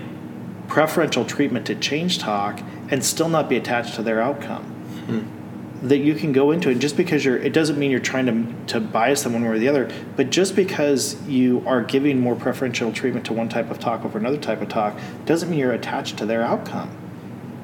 preferential 0.69 1.25
treatment 1.25 1.67
to 1.67 1.75
change 1.75 2.19
talk, 2.19 2.61
and 2.91 3.05
still 3.05 3.29
not 3.29 3.49
be 3.49 3.57
attached 3.57 3.97
to 3.97 4.03
their 4.03 4.21
outcome 4.23 5.40
that 5.83 5.99
you 5.99 6.15
can 6.15 6.33
go 6.33 6.51
into 6.51 6.71
it. 6.71 6.79
Just 6.79 6.97
because 6.97 7.25
you're 7.25 7.37
it 7.37 7.53
doesn't 7.53 7.79
mean 7.79 7.91
you're 7.91 8.01
trying 8.01 8.27
to, 8.27 8.75
to 8.75 8.81
bias 8.81 9.23
them 9.23 9.33
one 9.33 9.43
way 9.43 9.49
or 9.49 9.59
the 9.59 9.69
other 9.69 9.91
but 10.17 10.31
just 10.31 10.55
because 10.55 11.21
you 11.27 11.63
are 11.67 11.83
giving 11.83 12.21
more 12.21 12.37
preferential 12.37 12.93
treatment 12.93 13.27
to 13.27 13.33
one 13.33 13.49
type 13.49 13.71
of 13.71 13.79
talk 13.79 14.05
over 14.05 14.19
another 14.19 14.37
type 14.37 14.61
of 14.61 14.69
talk 14.69 14.99
doesn't 15.25 15.51
mean 15.51 15.59
you're 15.59 15.73
attached 15.73 16.19
to 16.19 16.27
their 16.27 16.43
outcome. 16.43 16.91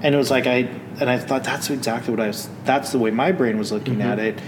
And 0.03 0.15
it 0.15 0.19
was 0.19 0.31
like 0.31 0.47
i 0.47 0.69
and 1.01 1.11
i 1.11 1.19
thought 1.19 1.45
that's 1.45 1.69
exactly 1.71 2.11
what 2.11 2.21
i 2.21 2.29
was 2.29 2.49
that's 2.65 2.93
the 2.93 2.99
way 2.99 3.11
my 3.11 3.33
brain 3.33 3.59
was 3.59 3.73
looking 3.73 4.01
at 4.03 4.19
mm-hmm. 4.19 4.39
it. 4.39 4.43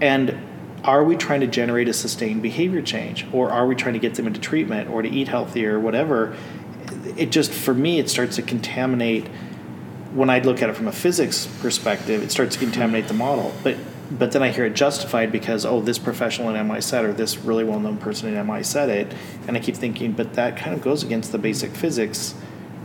And 0.00 0.38
are 0.84 1.02
we 1.02 1.16
trying 1.16 1.40
to 1.40 1.46
generate 1.46 1.88
a 1.88 1.94
sustained 1.94 2.42
behavior 2.42 2.82
change? 2.82 3.26
Or 3.32 3.50
are 3.50 3.66
we 3.66 3.74
trying 3.74 3.94
to 3.94 3.98
get 3.98 4.16
them 4.16 4.26
into 4.26 4.38
treatment 4.38 4.90
or 4.90 5.00
to 5.00 5.08
eat 5.08 5.28
healthier 5.28 5.76
or 5.76 5.80
whatever? 5.80 6.36
It 7.16 7.30
just 7.30 7.52
for 7.52 7.72
me 7.72 7.98
it 7.98 8.10
starts 8.10 8.36
to 8.36 8.42
contaminate 8.42 9.26
when 10.14 10.30
I 10.30 10.38
look 10.38 10.62
at 10.62 10.70
it 10.70 10.76
from 10.76 10.88
a 10.88 10.92
physics 10.92 11.46
perspective, 11.60 12.22
it 12.22 12.30
starts 12.30 12.54
to 12.54 12.60
contaminate 12.60 13.08
the 13.08 13.14
model. 13.14 13.52
But 13.62 13.76
but 14.10 14.32
then 14.32 14.42
I 14.42 14.50
hear 14.50 14.66
it 14.66 14.74
justified 14.74 15.32
because 15.32 15.64
oh, 15.64 15.80
this 15.80 15.98
professional 15.98 16.54
in 16.54 16.68
MI 16.68 16.80
said 16.80 17.04
or 17.04 17.12
this 17.12 17.38
really 17.38 17.64
well-known 17.64 17.96
person 17.96 18.34
in 18.34 18.46
MI 18.46 18.62
said 18.62 18.88
it, 18.88 19.14
and 19.48 19.56
I 19.56 19.60
keep 19.60 19.76
thinking, 19.76 20.12
but 20.12 20.34
that 20.34 20.56
kind 20.56 20.74
of 20.74 20.82
goes 20.82 21.02
against 21.02 21.32
the 21.32 21.38
basic 21.38 21.72
physics, 21.72 22.34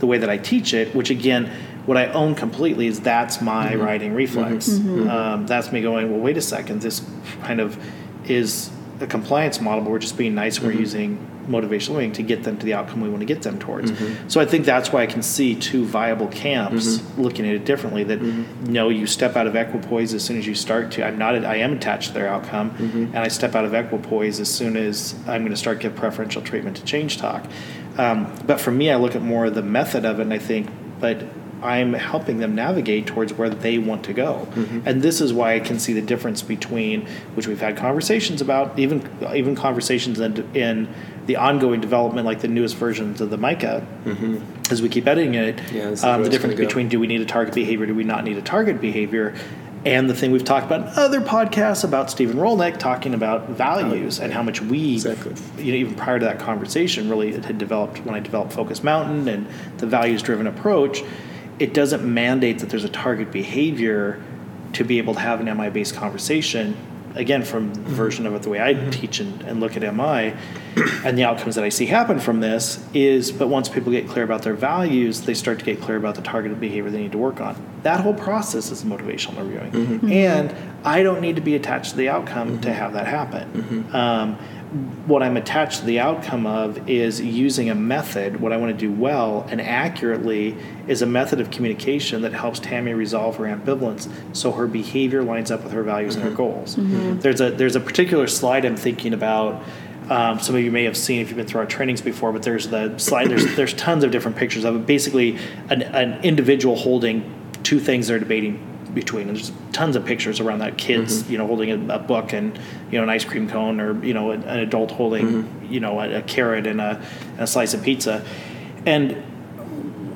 the 0.00 0.06
way 0.06 0.18
that 0.18 0.30
I 0.30 0.38
teach 0.38 0.74
it. 0.74 0.94
Which 0.94 1.10
again, 1.10 1.50
what 1.86 1.96
I 1.96 2.06
own 2.06 2.34
completely 2.34 2.86
is 2.86 3.00
that's 3.00 3.40
my 3.40 3.72
mm-hmm. 3.72 3.82
righting 3.82 4.14
reflex. 4.14 4.68
Mm-hmm. 4.68 5.00
Mm-hmm. 5.00 5.10
Um, 5.10 5.46
that's 5.46 5.70
me 5.72 5.82
going, 5.82 6.10
well, 6.10 6.20
wait 6.20 6.36
a 6.36 6.42
second, 6.42 6.82
this 6.82 7.04
kind 7.42 7.60
of 7.60 7.78
is 8.28 8.70
a 9.00 9.06
compliance 9.06 9.60
model, 9.60 9.82
but 9.82 9.90
we're 9.90 9.98
just 9.98 10.18
being 10.18 10.34
nice. 10.34 10.56
and 10.56 10.66
We're 10.66 10.72
mm-hmm. 10.72 10.80
using 10.80 11.30
motivational 11.48 11.94
learning 11.94 12.12
to 12.12 12.22
get 12.22 12.44
them 12.44 12.56
to 12.58 12.64
the 12.64 12.74
outcome 12.74 13.00
we 13.00 13.08
want 13.08 13.20
to 13.20 13.26
get 13.26 13.42
them 13.42 13.58
towards. 13.58 13.90
Mm-hmm. 13.90 14.28
So 14.28 14.40
I 14.40 14.44
think 14.46 14.64
that's 14.64 14.92
why 14.92 15.02
I 15.02 15.06
can 15.06 15.22
see 15.22 15.54
two 15.54 15.84
viable 15.84 16.28
camps 16.28 16.98
mm-hmm. 16.98 17.22
looking 17.22 17.46
at 17.46 17.54
it 17.54 17.64
differently. 17.64 18.04
That 18.04 18.20
no, 18.20 18.88
you 18.88 19.06
step 19.06 19.36
out 19.36 19.46
of 19.46 19.56
equipoise 19.56 20.14
as 20.14 20.24
soon 20.24 20.38
as 20.38 20.46
you 20.46 20.54
start 20.54 20.90
to. 20.92 21.04
I'm 21.04 21.18
not. 21.18 21.44
I 21.44 21.56
am 21.56 21.74
attached 21.74 22.08
to 22.08 22.14
their 22.14 22.28
outcome, 22.28 22.70
and 22.78 23.18
I 23.18 23.28
step 23.28 23.54
out 23.54 23.64
of 23.64 23.74
equipoise 23.74 24.40
as 24.40 24.52
soon 24.52 24.76
as 24.76 25.14
I'm 25.26 25.42
going 25.42 25.50
to 25.50 25.56
start 25.56 25.80
give 25.80 25.94
preferential 25.96 26.42
treatment 26.42 26.76
to 26.76 26.84
change 26.84 27.18
talk. 27.18 27.44
Um, 27.98 28.32
but 28.46 28.60
for 28.60 28.70
me, 28.70 28.90
I 28.90 28.96
look 28.96 29.16
at 29.16 29.22
more 29.22 29.46
of 29.46 29.54
the 29.54 29.62
method 29.62 30.04
of 30.04 30.20
it, 30.20 30.22
and 30.22 30.32
I 30.32 30.38
think, 30.38 30.70
but 31.00 31.22
I'm 31.62 31.92
helping 31.92 32.38
them 32.38 32.54
navigate 32.54 33.06
towards 33.06 33.32
where 33.32 33.50
they 33.50 33.78
want 33.78 34.04
to 34.04 34.12
go. 34.12 34.48
And 34.84 35.02
this 35.02 35.20
is 35.20 35.32
why 35.32 35.54
I 35.54 35.60
can 35.60 35.78
see 35.78 35.92
the 35.92 36.02
difference 36.02 36.42
between 36.42 37.06
which 37.34 37.46
we've 37.46 37.60
had 37.60 37.76
conversations 37.76 38.40
about, 38.40 38.78
even 38.78 39.08
even 39.34 39.54
conversations 39.54 40.20
in, 40.20 40.36
in 40.54 40.88
the 41.26 41.36
ongoing 41.36 41.80
development, 41.80 42.26
like 42.26 42.40
the 42.40 42.48
newest 42.48 42.76
versions 42.76 43.20
of 43.20 43.30
the 43.30 43.36
Mica, 43.36 43.86
as 44.70 44.82
we 44.82 44.88
keep 44.88 45.06
editing 45.06 45.34
it. 45.34 45.60
Yeah, 45.72 45.94
um, 46.02 46.22
the 46.24 46.30
difference 46.30 46.56
between 46.56 46.88
do 46.88 46.98
we 46.98 47.06
need 47.06 47.20
a 47.20 47.26
target 47.26 47.54
behavior, 47.54 47.86
do 47.86 47.94
we 47.94 48.04
not 48.04 48.24
need 48.24 48.36
a 48.36 48.42
target 48.42 48.80
behavior, 48.80 49.34
and 49.84 50.10
the 50.10 50.14
thing 50.14 50.30
we've 50.30 50.44
talked 50.44 50.66
about 50.66 50.80
in 50.80 50.88
other 50.98 51.20
podcasts 51.20 51.84
about 51.84 52.10
Stephen 52.10 52.36
Rollnick 52.36 52.78
talking 52.78 53.14
about 53.14 53.48
values 53.48 54.18
and 54.20 54.32
how 54.32 54.42
much 54.42 54.60
we 54.60 54.94
Exactly. 54.94 55.34
you 55.64 55.72
know, 55.72 55.78
even 55.78 55.94
prior 55.94 56.18
to 56.18 56.24
that 56.26 56.38
conversation, 56.38 57.08
really 57.08 57.30
it 57.30 57.46
had 57.46 57.56
developed 57.56 58.04
when 58.04 58.14
I 58.14 58.20
developed 58.20 58.52
Focus 58.52 58.84
Mountain 58.84 59.28
and 59.28 59.46
the 59.78 59.86
values 59.86 60.22
driven 60.22 60.46
approach. 60.46 61.02
It 61.60 61.74
doesn't 61.74 62.02
mandate 62.02 62.58
that 62.60 62.70
there's 62.70 62.84
a 62.84 62.88
target 62.88 63.30
behavior 63.30 64.20
to 64.72 64.84
be 64.84 64.98
able 64.98 65.14
to 65.14 65.20
have 65.20 65.40
an 65.40 65.56
MI 65.56 65.70
based 65.70 65.94
conversation. 65.94 66.76
Again, 67.16 67.42
from 67.42 67.74
the 67.74 67.80
version 67.80 68.24
of 68.24 68.34
it 68.34 68.42
the 68.42 68.50
way 68.50 68.60
I 68.60 68.72
mm-hmm. 68.72 68.90
teach 68.90 69.18
and, 69.18 69.42
and 69.42 69.58
look 69.58 69.76
at 69.76 69.82
MI, 69.82 70.32
and 71.04 71.18
the 71.18 71.24
outcomes 71.24 71.56
that 71.56 71.64
I 71.64 71.68
see 71.68 71.86
happen 71.86 72.20
from 72.20 72.38
this 72.38 72.84
is, 72.94 73.32
but 73.32 73.48
once 73.48 73.68
people 73.68 73.90
get 73.90 74.08
clear 74.08 74.24
about 74.24 74.42
their 74.42 74.54
values, 74.54 75.22
they 75.22 75.34
start 75.34 75.58
to 75.58 75.64
get 75.64 75.80
clear 75.80 75.96
about 75.96 76.14
the 76.14 76.22
targeted 76.22 76.60
behavior 76.60 76.88
they 76.88 77.02
need 77.02 77.12
to 77.12 77.18
work 77.18 77.40
on. 77.40 77.56
That 77.82 78.00
whole 78.00 78.14
process 78.14 78.70
is 78.70 78.84
motivational 78.84 79.38
reviewing, 79.38 79.72
mm-hmm. 79.72 80.12
and 80.12 80.54
I 80.84 81.02
don't 81.02 81.20
need 81.20 81.34
to 81.34 81.42
be 81.42 81.56
attached 81.56 81.90
to 81.90 81.96
the 81.96 82.08
outcome 82.08 82.60
to 82.60 82.72
have 82.72 82.92
that 82.92 83.08
happen. 83.08 83.92
Um, 83.92 84.38
what 85.06 85.20
I'm 85.22 85.36
attached 85.36 85.80
to 85.80 85.84
the 85.84 85.98
outcome 85.98 86.46
of 86.46 86.88
is 86.88 87.20
using 87.20 87.70
a 87.70 87.74
method. 87.74 88.40
What 88.40 88.52
I 88.52 88.56
want 88.56 88.70
to 88.70 88.78
do 88.78 88.92
well 88.92 89.44
and 89.50 89.60
accurately 89.60 90.56
is 90.86 91.02
a 91.02 91.06
method 91.06 91.40
of 91.40 91.50
communication 91.50 92.22
that 92.22 92.32
helps 92.32 92.60
Tammy 92.60 92.94
resolve 92.94 93.36
her 93.36 93.44
ambivalence, 93.44 94.08
so 94.32 94.52
her 94.52 94.68
behavior 94.68 95.24
lines 95.24 95.50
up 95.50 95.64
with 95.64 95.72
her 95.72 95.82
values 95.82 96.14
and 96.14 96.24
her 96.24 96.30
goals. 96.30 96.76
There's 97.20 97.40
a 97.40 97.50
there's 97.50 97.74
a 97.74 97.80
particular 97.80 98.28
slide 98.28 98.64
I'm 98.64 98.76
thinking 98.76 99.12
about. 99.12 99.62
Um, 100.08 100.40
some 100.40 100.56
of 100.56 100.62
you 100.62 100.72
may 100.72 100.84
have 100.84 100.96
seen 100.96 101.20
if 101.20 101.28
you've 101.28 101.36
been 101.36 101.46
through 101.46 101.60
our 101.60 101.66
trainings 101.66 102.00
before, 102.00 102.32
but 102.32 102.42
there's 102.42 102.68
the 102.68 102.96
slide. 102.98 103.28
There's 103.28 103.56
there's 103.56 103.74
tons 103.74 104.04
of 104.04 104.12
different 104.12 104.36
pictures 104.36 104.64
of 104.64 104.76
it. 104.76 104.86
Basically, 104.86 105.36
an, 105.68 105.82
an 105.82 106.22
individual 106.22 106.76
holding 106.76 107.24
two 107.64 107.80
things 107.80 108.06
they're 108.06 108.18
debating 108.20 108.69
between. 108.94 109.28
And 109.28 109.36
there's 109.36 109.52
tons 109.72 109.96
of 109.96 110.04
pictures 110.04 110.40
around 110.40 110.60
that 110.60 110.76
kids, 110.76 111.22
mm-hmm. 111.22 111.32
you 111.32 111.38
know, 111.38 111.46
holding 111.46 111.90
a, 111.90 111.94
a 111.94 111.98
book 111.98 112.32
and 112.32 112.58
you 112.90 112.98
know 112.98 113.02
an 113.02 113.10
ice 113.10 113.24
cream 113.24 113.48
cone, 113.48 113.80
or 113.80 114.02
you 114.04 114.14
know 114.14 114.30
an, 114.30 114.42
an 114.44 114.60
adult 114.60 114.90
holding 114.90 115.26
mm-hmm. 115.26 115.72
you 115.72 115.80
know 115.80 116.00
a, 116.00 116.18
a 116.18 116.22
carrot 116.22 116.66
and 116.66 116.80
a, 116.80 117.02
and 117.32 117.40
a 117.40 117.46
slice 117.46 117.74
of 117.74 117.82
pizza, 117.82 118.24
and 118.86 119.22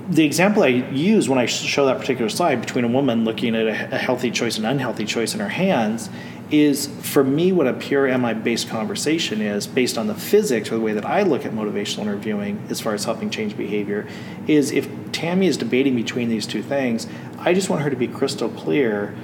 the 0.09 0.25
example 0.25 0.63
I 0.63 0.69
use 0.69 1.29
when 1.29 1.39
I 1.39 1.47
show 1.47 1.87
that 1.87 1.99
particular 1.99 2.29
slide 2.29 2.61
between 2.61 2.85
a 2.85 2.89
woman 2.89 3.25
looking 3.25 3.55
at 3.55 3.67
a, 3.67 3.95
a 3.95 3.99
healthy 3.99 4.31
choice 4.31 4.59
and 4.59 4.67
unhealthy 4.67 5.07
choice 5.07 5.35
in 5.35 5.41
her 5.41 5.49
hands 5.49 6.11
is 6.51 6.87
for 7.01 7.25
me 7.25 7.53
what 7.53 7.67
a 7.67 7.73
pure 7.73 8.17
MI 8.19 8.35
based 8.35 8.69
conversation 8.69 9.41
is 9.41 9.67
based 9.67 9.97
on 9.97 10.07
the 10.07 10.15
physics 10.15 10.71
or 10.71 10.75
the 10.75 10.81
way 10.81 10.93
that 10.93 11.05
I 11.05 11.23
look 11.23 11.47
at 11.47 11.53
motivational 11.53 12.03
interviewing 12.03 12.63
as 12.69 12.81
far 12.81 12.93
as 12.95 13.05
helping 13.05 13.31
change 13.31 13.57
behavior 13.57 14.07
is 14.47 14.71
if 14.71 14.89
Tammy 15.25 15.47
is 15.47 15.57
debating 15.57 15.97
between 15.97 16.29
these 16.29 16.47
two 16.47 16.63
things, 16.63 17.07
I 17.39 17.55
just 17.55 17.71
want 17.71 17.81
her 17.81 17.89
to 17.89 17.97
be 17.97 18.07
crystal 18.07 18.51
clear 18.51 19.15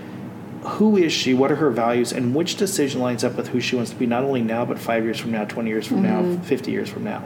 who 0.62 0.96
is 0.96 1.12
she, 1.12 1.34
what 1.34 1.52
are 1.52 1.56
her 1.56 1.68
values, 1.70 2.10
and 2.10 2.34
which 2.34 2.56
decision 2.56 3.02
lines 3.02 3.22
up 3.22 3.36
with 3.36 3.48
who 3.48 3.60
she 3.60 3.76
wants 3.76 3.90
to 3.90 3.96
be 3.96 4.06
not 4.06 4.24
only 4.24 4.40
now 4.40 4.64
but 4.64 4.78
5 4.78 5.04
years 5.04 5.18
from 5.18 5.30
now, 5.30 5.44
20 5.44 5.68
years 5.68 5.86
from 5.86 6.02
now, 6.02 6.22
mm-hmm. 6.22 6.42
50 6.42 6.70
years 6.70 6.88
from 6.88 7.04
now. 7.04 7.22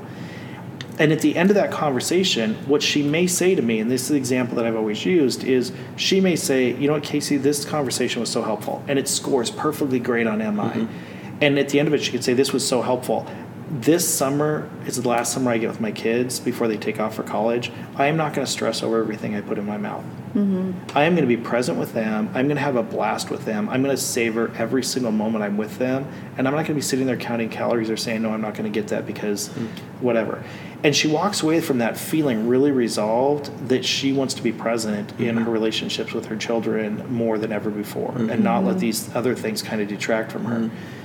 And 0.98 1.12
at 1.12 1.20
the 1.20 1.36
end 1.36 1.50
of 1.50 1.54
that 1.54 1.70
conversation, 1.70 2.54
what 2.66 2.82
she 2.82 3.04
may 3.04 3.28
say 3.28 3.54
to 3.54 3.62
me, 3.62 3.78
and 3.78 3.88
this 3.88 4.02
is 4.02 4.08
the 4.08 4.16
example 4.16 4.56
that 4.56 4.66
I've 4.66 4.76
always 4.76 5.04
used, 5.04 5.44
is 5.44 5.72
she 5.94 6.20
may 6.20 6.34
say, 6.34 6.74
you 6.74 6.88
know 6.88 6.94
what, 6.94 7.04
Casey, 7.04 7.36
this 7.36 7.64
conversation 7.64 8.18
was 8.18 8.30
so 8.30 8.42
helpful. 8.42 8.82
And 8.88 8.98
it 8.98 9.06
scores 9.06 9.52
perfectly 9.52 10.00
great 10.00 10.26
on 10.26 10.38
MI. 10.38 10.44
Mm-hmm. 10.46 11.42
And 11.42 11.58
at 11.60 11.68
the 11.68 11.78
end 11.78 11.88
of 11.88 11.94
it, 11.94 12.02
she 12.02 12.10
could 12.10 12.24
say, 12.24 12.32
this 12.32 12.52
was 12.52 12.66
so 12.66 12.82
helpful. 12.82 13.26
This 13.74 14.08
summer 14.08 14.70
is 14.86 15.02
the 15.02 15.08
last 15.08 15.32
summer 15.32 15.50
I 15.50 15.58
get 15.58 15.68
with 15.68 15.80
my 15.80 15.90
kids 15.90 16.38
before 16.38 16.68
they 16.68 16.76
take 16.76 17.00
off 17.00 17.16
for 17.16 17.24
college. 17.24 17.72
I 17.96 18.06
am 18.06 18.16
not 18.16 18.32
going 18.32 18.46
to 18.46 18.50
stress 18.50 18.84
over 18.84 19.00
everything 19.00 19.34
I 19.34 19.40
put 19.40 19.58
in 19.58 19.66
my 19.66 19.78
mouth. 19.78 20.04
Mm-hmm. 20.34 20.96
I 20.96 21.04
am 21.04 21.16
going 21.16 21.28
to 21.28 21.36
be 21.36 21.42
present 21.42 21.76
with 21.76 21.92
them. 21.92 22.28
I'm 22.34 22.46
going 22.46 22.56
to 22.56 22.62
have 22.62 22.76
a 22.76 22.84
blast 22.84 23.30
with 23.30 23.44
them. 23.44 23.68
I'm 23.68 23.82
going 23.82 23.94
to 23.94 24.00
savor 24.00 24.52
every 24.56 24.84
single 24.84 25.10
moment 25.10 25.42
I'm 25.42 25.56
with 25.56 25.78
them. 25.78 26.06
And 26.38 26.46
I'm 26.46 26.54
not 26.54 26.66
going 26.66 26.66
to 26.66 26.74
be 26.74 26.82
sitting 26.82 27.06
there 27.06 27.16
counting 27.16 27.48
calories 27.48 27.90
or 27.90 27.96
saying, 27.96 28.22
no, 28.22 28.30
I'm 28.30 28.40
not 28.40 28.54
going 28.54 28.72
to 28.72 28.80
get 28.80 28.88
that 28.88 29.06
because 29.06 29.48
mm-hmm. 29.48 30.04
whatever. 30.04 30.44
And 30.84 30.94
she 30.94 31.08
walks 31.08 31.42
away 31.42 31.60
from 31.60 31.78
that 31.78 31.96
feeling 31.96 32.46
really 32.46 32.70
resolved 32.70 33.68
that 33.68 33.84
she 33.84 34.12
wants 34.12 34.34
to 34.34 34.42
be 34.42 34.52
present 34.52 35.08
mm-hmm. 35.14 35.24
in 35.24 35.36
her 35.38 35.50
relationships 35.50 36.12
with 36.12 36.26
her 36.26 36.36
children 36.36 37.12
more 37.12 37.38
than 37.38 37.50
ever 37.50 37.70
before 37.70 38.14
and 38.16 38.44
not 38.44 38.62
let 38.62 38.72
mm-hmm. 38.72 38.80
these 38.80 39.14
other 39.16 39.34
things 39.34 39.62
kind 39.62 39.80
of 39.82 39.88
detract 39.88 40.30
from 40.30 40.44
her 40.44 40.58
mm-hmm 40.60 41.00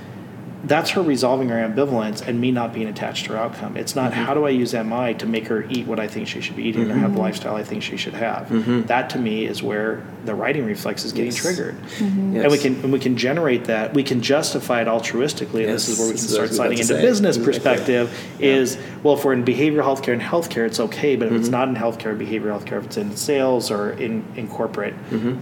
that's 0.64 0.90
her 0.90 1.02
resolving 1.02 1.48
her 1.48 1.56
ambivalence 1.56 2.26
and 2.26 2.40
me 2.40 2.50
not 2.50 2.74
being 2.74 2.86
attached 2.86 3.26
to 3.26 3.32
her 3.32 3.38
outcome. 3.38 3.76
It's 3.76 3.94
not 3.94 4.12
mm-hmm. 4.12 4.22
how 4.22 4.34
do 4.34 4.44
I 4.44 4.50
use 4.50 4.74
MI 4.74 5.14
to 5.14 5.26
make 5.26 5.46
her 5.46 5.64
eat 5.70 5.86
what 5.86 5.98
I 5.98 6.06
think 6.06 6.28
she 6.28 6.40
should 6.40 6.56
be 6.56 6.64
eating 6.64 6.82
mm-hmm. 6.82 6.92
or 6.92 6.94
have 6.94 7.10
the 7.12 7.14
mm-hmm. 7.14 7.18
lifestyle 7.18 7.56
I 7.56 7.64
think 7.64 7.82
she 7.82 7.96
should 7.96 8.14
have. 8.14 8.48
Mm-hmm. 8.48 8.82
That 8.82 9.10
to 9.10 9.18
me 9.18 9.46
is 9.46 9.62
where 9.62 10.02
the 10.24 10.34
righting 10.34 10.66
reflex 10.66 11.04
is 11.04 11.12
getting 11.12 11.32
yes. 11.32 11.40
triggered, 11.40 11.76
mm-hmm. 11.76 12.34
yes. 12.34 12.42
and 12.42 12.52
we 12.52 12.58
can 12.58 12.74
and 12.82 12.92
we 12.92 12.98
can 12.98 13.16
generate 13.16 13.64
that. 13.64 13.94
We 13.94 14.02
can 14.02 14.20
justify 14.20 14.82
it 14.82 14.86
altruistically. 14.86 15.60
And 15.60 15.70
yes. 15.70 15.86
this 15.86 15.88
is 15.88 15.98
where 15.98 16.08
we 16.08 16.14
can 16.14 16.22
start 16.22 16.50
sliding 16.50 16.78
into 16.78 16.94
business 16.94 17.38
perspective. 17.38 18.12
Is 18.38 18.76
well, 19.02 19.14
if 19.14 19.24
we're 19.24 19.32
in 19.32 19.44
behavioral 19.44 19.82
healthcare 19.82 20.12
and 20.12 20.22
healthcare, 20.22 20.66
it's 20.66 20.80
okay. 20.80 21.16
But 21.16 21.28
if 21.28 21.34
it's 21.34 21.48
mm-hmm. 21.48 21.52
not 21.52 21.68
in 21.68 21.74
healthcare, 21.74 22.18
behavioral 22.18 22.60
healthcare, 22.60 22.78
if 22.78 22.86
it's 22.86 22.96
in 22.98 23.16
sales 23.16 23.70
or 23.70 23.92
in 23.92 24.24
in 24.36 24.46
corporate 24.46 24.94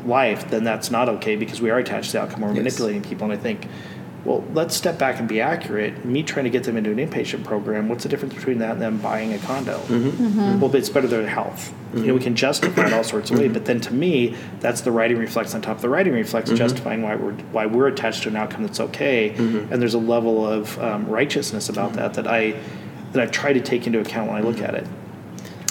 life, 0.06 0.48
then 0.50 0.62
that's 0.62 0.92
not 0.92 1.08
okay 1.08 1.34
because 1.34 1.60
we 1.60 1.70
are 1.70 1.78
attached 1.78 2.12
to 2.12 2.18
the 2.18 2.22
outcome. 2.22 2.42
We're 2.42 2.52
manipulating 2.52 3.02
people, 3.02 3.24
and 3.24 3.32
I 3.32 3.42
think 3.42 3.66
well, 4.24 4.44
let's 4.52 4.74
step 4.74 4.98
back 4.98 5.18
and 5.18 5.28
be 5.28 5.40
accurate. 5.40 6.04
Me 6.04 6.22
trying 6.22 6.44
to 6.44 6.50
get 6.50 6.64
them 6.64 6.76
into 6.76 6.90
an 6.90 6.98
inpatient 6.98 7.44
program, 7.44 7.88
what's 7.88 8.02
the 8.02 8.08
difference 8.08 8.34
between 8.34 8.58
that 8.58 8.72
and 8.72 8.82
them 8.82 8.98
buying 8.98 9.32
a 9.32 9.38
condo? 9.38 9.78
Mm-hmm. 9.78 10.08
Mm-hmm. 10.08 10.60
Well, 10.60 10.74
it's 10.74 10.88
better 10.88 11.06
their 11.06 11.26
health. 11.26 11.70
Mm-hmm. 11.70 11.98
You 11.98 12.06
know, 12.08 12.14
we 12.14 12.20
can 12.20 12.34
justify 12.34 12.86
it 12.86 12.92
all 12.92 13.04
sorts 13.04 13.30
of 13.30 13.38
ways, 13.38 13.52
but 13.52 13.64
then 13.64 13.80
to 13.82 13.94
me, 13.94 14.36
that's 14.60 14.80
the 14.80 14.90
righting 14.90 15.18
reflex 15.18 15.54
on 15.54 15.62
top 15.62 15.76
of 15.76 15.82
the 15.82 15.88
righting 15.88 16.12
reflex, 16.12 16.48
mm-hmm. 16.48 16.56
justifying 16.56 17.02
why 17.02 17.14
we're 17.14 17.32
why 17.32 17.66
we're 17.66 17.86
attached 17.88 18.24
to 18.24 18.28
an 18.28 18.36
outcome 18.36 18.64
that's 18.64 18.80
okay, 18.80 19.30
mm-hmm. 19.30 19.72
and 19.72 19.80
there's 19.80 19.94
a 19.94 19.98
level 19.98 20.46
of 20.46 20.78
um, 20.80 21.06
righteousness 21.06 21.68
about 21.68 21.94
that 21.94 22.14
that 22.14 22.26
I 22.26 22.60
that 23.12 23.22
I 23.22 23.26
try 23.26 23.52
to 23.52 23.60
take 23.60 23.86
into 23.86 24.00
account 24.00 24.28
when 24.28 24.36
I 24.36 24.40
look 24.40 24.56
mm-hmm. 24.56 24.64
at 24.64 24.74
it. 24.74 24.86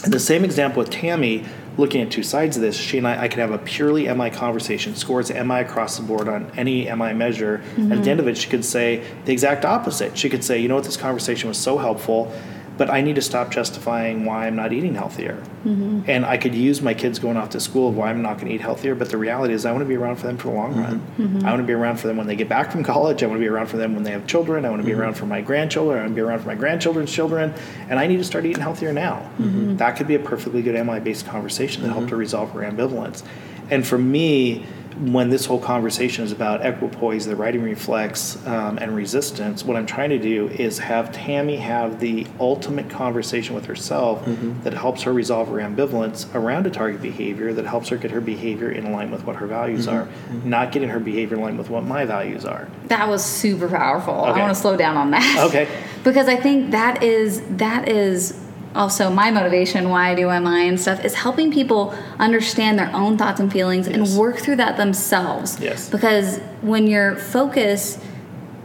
And 0.04 0.14
the 0.14 0.20
same 0.20 0.46
example 0.46 0.80
with 0.80 0.90
Tammy, 0.90 1.44
looking 1.78 2.02
at 2.02 2.12
two 2.12 2.24
sides 2.24 2.58
of 2.58 2.62
this, 2.62 2.76
she 2.76 2.98
and 2.98 3.08
I, 3.08 3.24
I 3.24 3.28
could 3.28 3.40
have 3.40 3.52
a 3.52 3.58
purely 3.58 4.12
MI 4.14 4.30
conversation, 4.30 4.96
scores 4.96 5.32
MI 5.32 5.60
across 5.60 5.98
the 5.98 6.04
board 6.04 6.28
on 6.28 6.52
any 6.58 6.86
MI 6.86 7.14
measure. 7.14 7.60
Mm-hmm. 7.60 7.82
And 7.82 7.94
at 7.94 8.04
the 8.04 8.12
end 8.12 8.20
of 8.20 8.28
it, 8.28 8.38
she 8.38 8.50
could 8.50 8.66
say 8.66 9.04
the 9.26 9.32
exact 9.32 9.66
opposite. 9.66 10.18
She 10.18 10.30
could 10.30 10.44
say, 10.44 10.60
you 10.60 10.68
know 10.68 10.76
what, 10.76 10.84
this 10.84 10.98
conversation 10.98 11.48
was 11.48 11.58
so 11.58 11.78
helpful 11.78 12.34
but 12.78 12.90
I 12.90 13.02
need 13.02 13.16
to 13.16 13.22
stop 13.22 13.52
justifying 13.52 14.26
why 14.26 14.48
I'm 14.48 14.56
not 14.56 14.72
eating 14.72 14.96
healthier. 14.96 15.44
Mm-hmm. 15.66 16.02
And 16.08 16.26
I 16.26 16.38
could 16.38 16.54
use 16.54 16.82
my 16.82 16.94
kids 16.94 17.20
going 17.20 17.38
off 17.38 17.50
to 17.52 17.60
school 17.60 17.90
of 17.90 17.98
why 17.98 18.10
I'm 18.10 18.22
not 18.22 18.38
going 18.38 18.48
to 18.50 18.54
eat 18.54 18.62
healthier, 18.62 18.96
but 18.96 19.10
the 19.10 19.18
reality 19.18 19.54
is 19.54 19.66
I 19.66 19.72
want 19.72 19.84
to 19.84 19.88
be 19.88 19.96
around 19.96 20.18
for 20.18 20.28
them 20.28 20.38
for 20.38 20.50
the 20.50 20.54
long 20.54 20.74
mm-hmm. 20.74 20.84
run. 20.84 21.00
Mm-hmm. 21.18 21.46
I 21.46 21.50
want 21.50 21.62
to 21.62 21.68
be 21.68 21.74
around 21.74 22.00
for 22.00 22.08
them 22.08 22.18
when 22.18 22.28
they 22.28 22.36
get 22.36 22.48
back 22.48 22.72
from 22.72 22.84
college. 22.84 23.24
I 23.24 23.28
want 23.28 23.38
to 23.38 23.44
be 23.44 23.48
around 23.48 23.68
for 23.68 23.78
them 23.78 23.96
when 23.96 24.04
they 24.04 24.12
have 24.12 24.28
children. 24.28 24.66
I 24.66 24.70
want 24.70 24.82
to 24.82 24.86
be 24.86 24.92
mm-hmm. 24.92 25.02
around 25.02 25.16
for 25.16 25.26
my 25.26 25.42
grandchildren. 25.42 25.98
I 25.98 26.02
want 26.02 26.12
to 26.12 26.16
be 26.16 26.22
around 26.22 26.40
for 26.40 26.48
my 26.48 26.56
grandchildren's 26.56 27.12
children. 27.12 27.54
And 27.90 28.00
I 28.00 28.08
need 28.08 28.18
to 28.18 28.24
start 28.24 28.46
eating 28.46 28.62
healthier 28.62 28.94
now. 28.94 29.30
Mm-hmm. 29.40 29.78
That 29.78 29.98
could 29.98 30.08
be 30.08 30.16
a 30.16 30.20
perfectly 30.20 30.62
good 30.62 30.76
MI 30.86 31.00
based 31.00 31.26
conversation 31.26 31.84
that 31.84 31.90
helped 31.90 32.02
mm-hmm. 32.04 32.10
to 32.10 32.16
resolve 32.16 32.52
her 32.52 32.62
ambivalence. 32.62 33.24
And 33.70 33.86
for 33.86 33.98
me, 33.98 34.66
when 35.00 35.30
this 35.30 35.46
whole 35.46 35.60
conversation 35.60 36.26
is 36.26 36.32
about 36.32 36.66
equipoise, 36.66 37.26
the 37.26 37.36
righting 37.36 37.62
reflex, 37.62 38.44
um, 38.48 38.78
and 38.80 38.96
resistance, 38.96 39.64
what 39.64 39.78
I'm 39.78 39.86
trying 39.86 40.10
to 40.10 40.20
do 40.20 40.48
is 40.50 40.80
have 40.80 41.12
Tammy 41.12 41.58
have 41.58 42.00
the 42.00 42.26
ultimate 42.40 42.90
conversation 42.90 43.54
with 43.54 43.66
herself 43.66 44.26
mm-hmm. 44.26 44.62
that 44.64 44.74
helps 44.74 45.04
her 45.04 45.14
resolve 45.14 45.50
her 45.50 45.56
ambivalence 45.56 46.34
around 46.34 46.66
a 46.66 46.72
target 46.72 47.02
behavior, 47.02 47.54
that 47.54 47.66
helps 47.66 47.90
her 47.90 47.98
get 47.98 48.12
her 48.12 48.22
behavior 48.22 48.72
in 48.72 48.92
line 48.92 49.12
with 49.12 49.24
what 49.26 49.36
her 49.36 49.48
values 49.48 49.86
mm-hmm. 49.86 49.96
are, 49.96 50.06
mm-hmm. 50.06 50.50
not 50.50 50.72
getting 50.72 50.90
her 50.90 51.00
behavior 51.00 51.38
in 51.38 51.44
line 51.44 51.58
with 51.58 51.70
what 51.70 51.84
my 51.84 52.06
values 52.06 52.46
are. 52.46 52.68
That 52.86 53.08
was 53.08 53.24
super 53.24 53.68
powerful. 53.68 54.14
Okay. 54.14 54.40
I 54.40 54.44
want 54.44 54.56
to 54.56 54.62
slow 54.62 54.76
down 54.76 54.98
on 54.98 55.12
that. 55.12 55.46
Okay. 55.48 55.68
because 56.04 56.28
I 56.28 56.38
think 56.38 56.72
that 56.72 57.04
is 57.04 57.42
that 57.58 57.88
is 57.88 58.47
also 58.78 59.10
my 59.10 59.32
motivation 59.32 59.90
why 59.90 60.12
I 60.12 60.16
do 60.16 60.28
MI 60.28 60.68
and 60.68 60.80
stuff 60.80 61.04
is 61.04 61.16
helping 61.16 61.52
people 61.52 61.96
understand 62.20 62.78
their 62.78 62.94
own 62.94 63.18
thoughts 63.18 63.40
and 63.40 63.52
feelings 63.52 63.88
yes. 63.88 63.96
and 63.96 64.20
work 64.20 64.38
through 64.38 64.58
that 64.58 64.78
themselves. 64.78 65.60
Yes. 65.60 65.90
Because 65.90 66.40
when 66.62 66.88
your 66.88 67.16
focus 67.16 68.00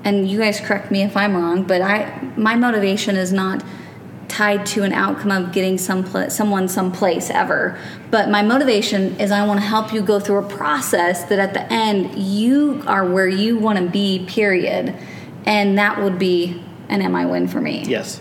and 0.04 0.28
you 0.28 0.38
guys 0.38 0.60
correct 0.60 0.90
me 0.90 1.02
if 1.02 1.16
I'm 1.16 1.34
wrong, 1.34 1.64
but 1.64 1.80
I 1.80 2.20
my 2.36 2.54
motivation 2.54 3.16
is 3.16 3.32
not 3.32 3.64
tied 4.28 4.64
to 4.64 4.82
an 4.82 4.92
outcome 4.92 5.30
of 5.30 5.52
getting 5.52 5.76
some 5.78 6.04
pl- 6.04 6.30
someone 6.30 6.68
someplace 6.68 7.30
ever. 7.30 7.78
But 8.10 8.28
my 8.28 8.42
motivation 8.42 9.18
is 9.20 9.30
I 9.30 9.46
want 9.46 9.60
to 9.60 9.66
help 9.66 9.92
you 9.92 10.02
go 10.02 10.20
through 10.20 10.38
a 10.38 10.48
process 10.48 11.24
that 11.24 11.38
at 11.38 11.54
the 11.54 11.72
end 11.72 12.14
you 12.16 12.82
are 12.86 13.06
where 13.06 13.28
you 13.28 13.58
want 13.58 13.78
to 13.78 13.86
be, 13.86 14.24
period. 14.26 14.94
And 15.44 15.78
that 15.78 16.00
would 16.00 16.18
be 16.18 16.62
an 16.88 17.00
MI 17.12 17.26
win 17.26 17.48
for 17.48 17.60
me. 17.60 17.84
Yes 17.84 18.20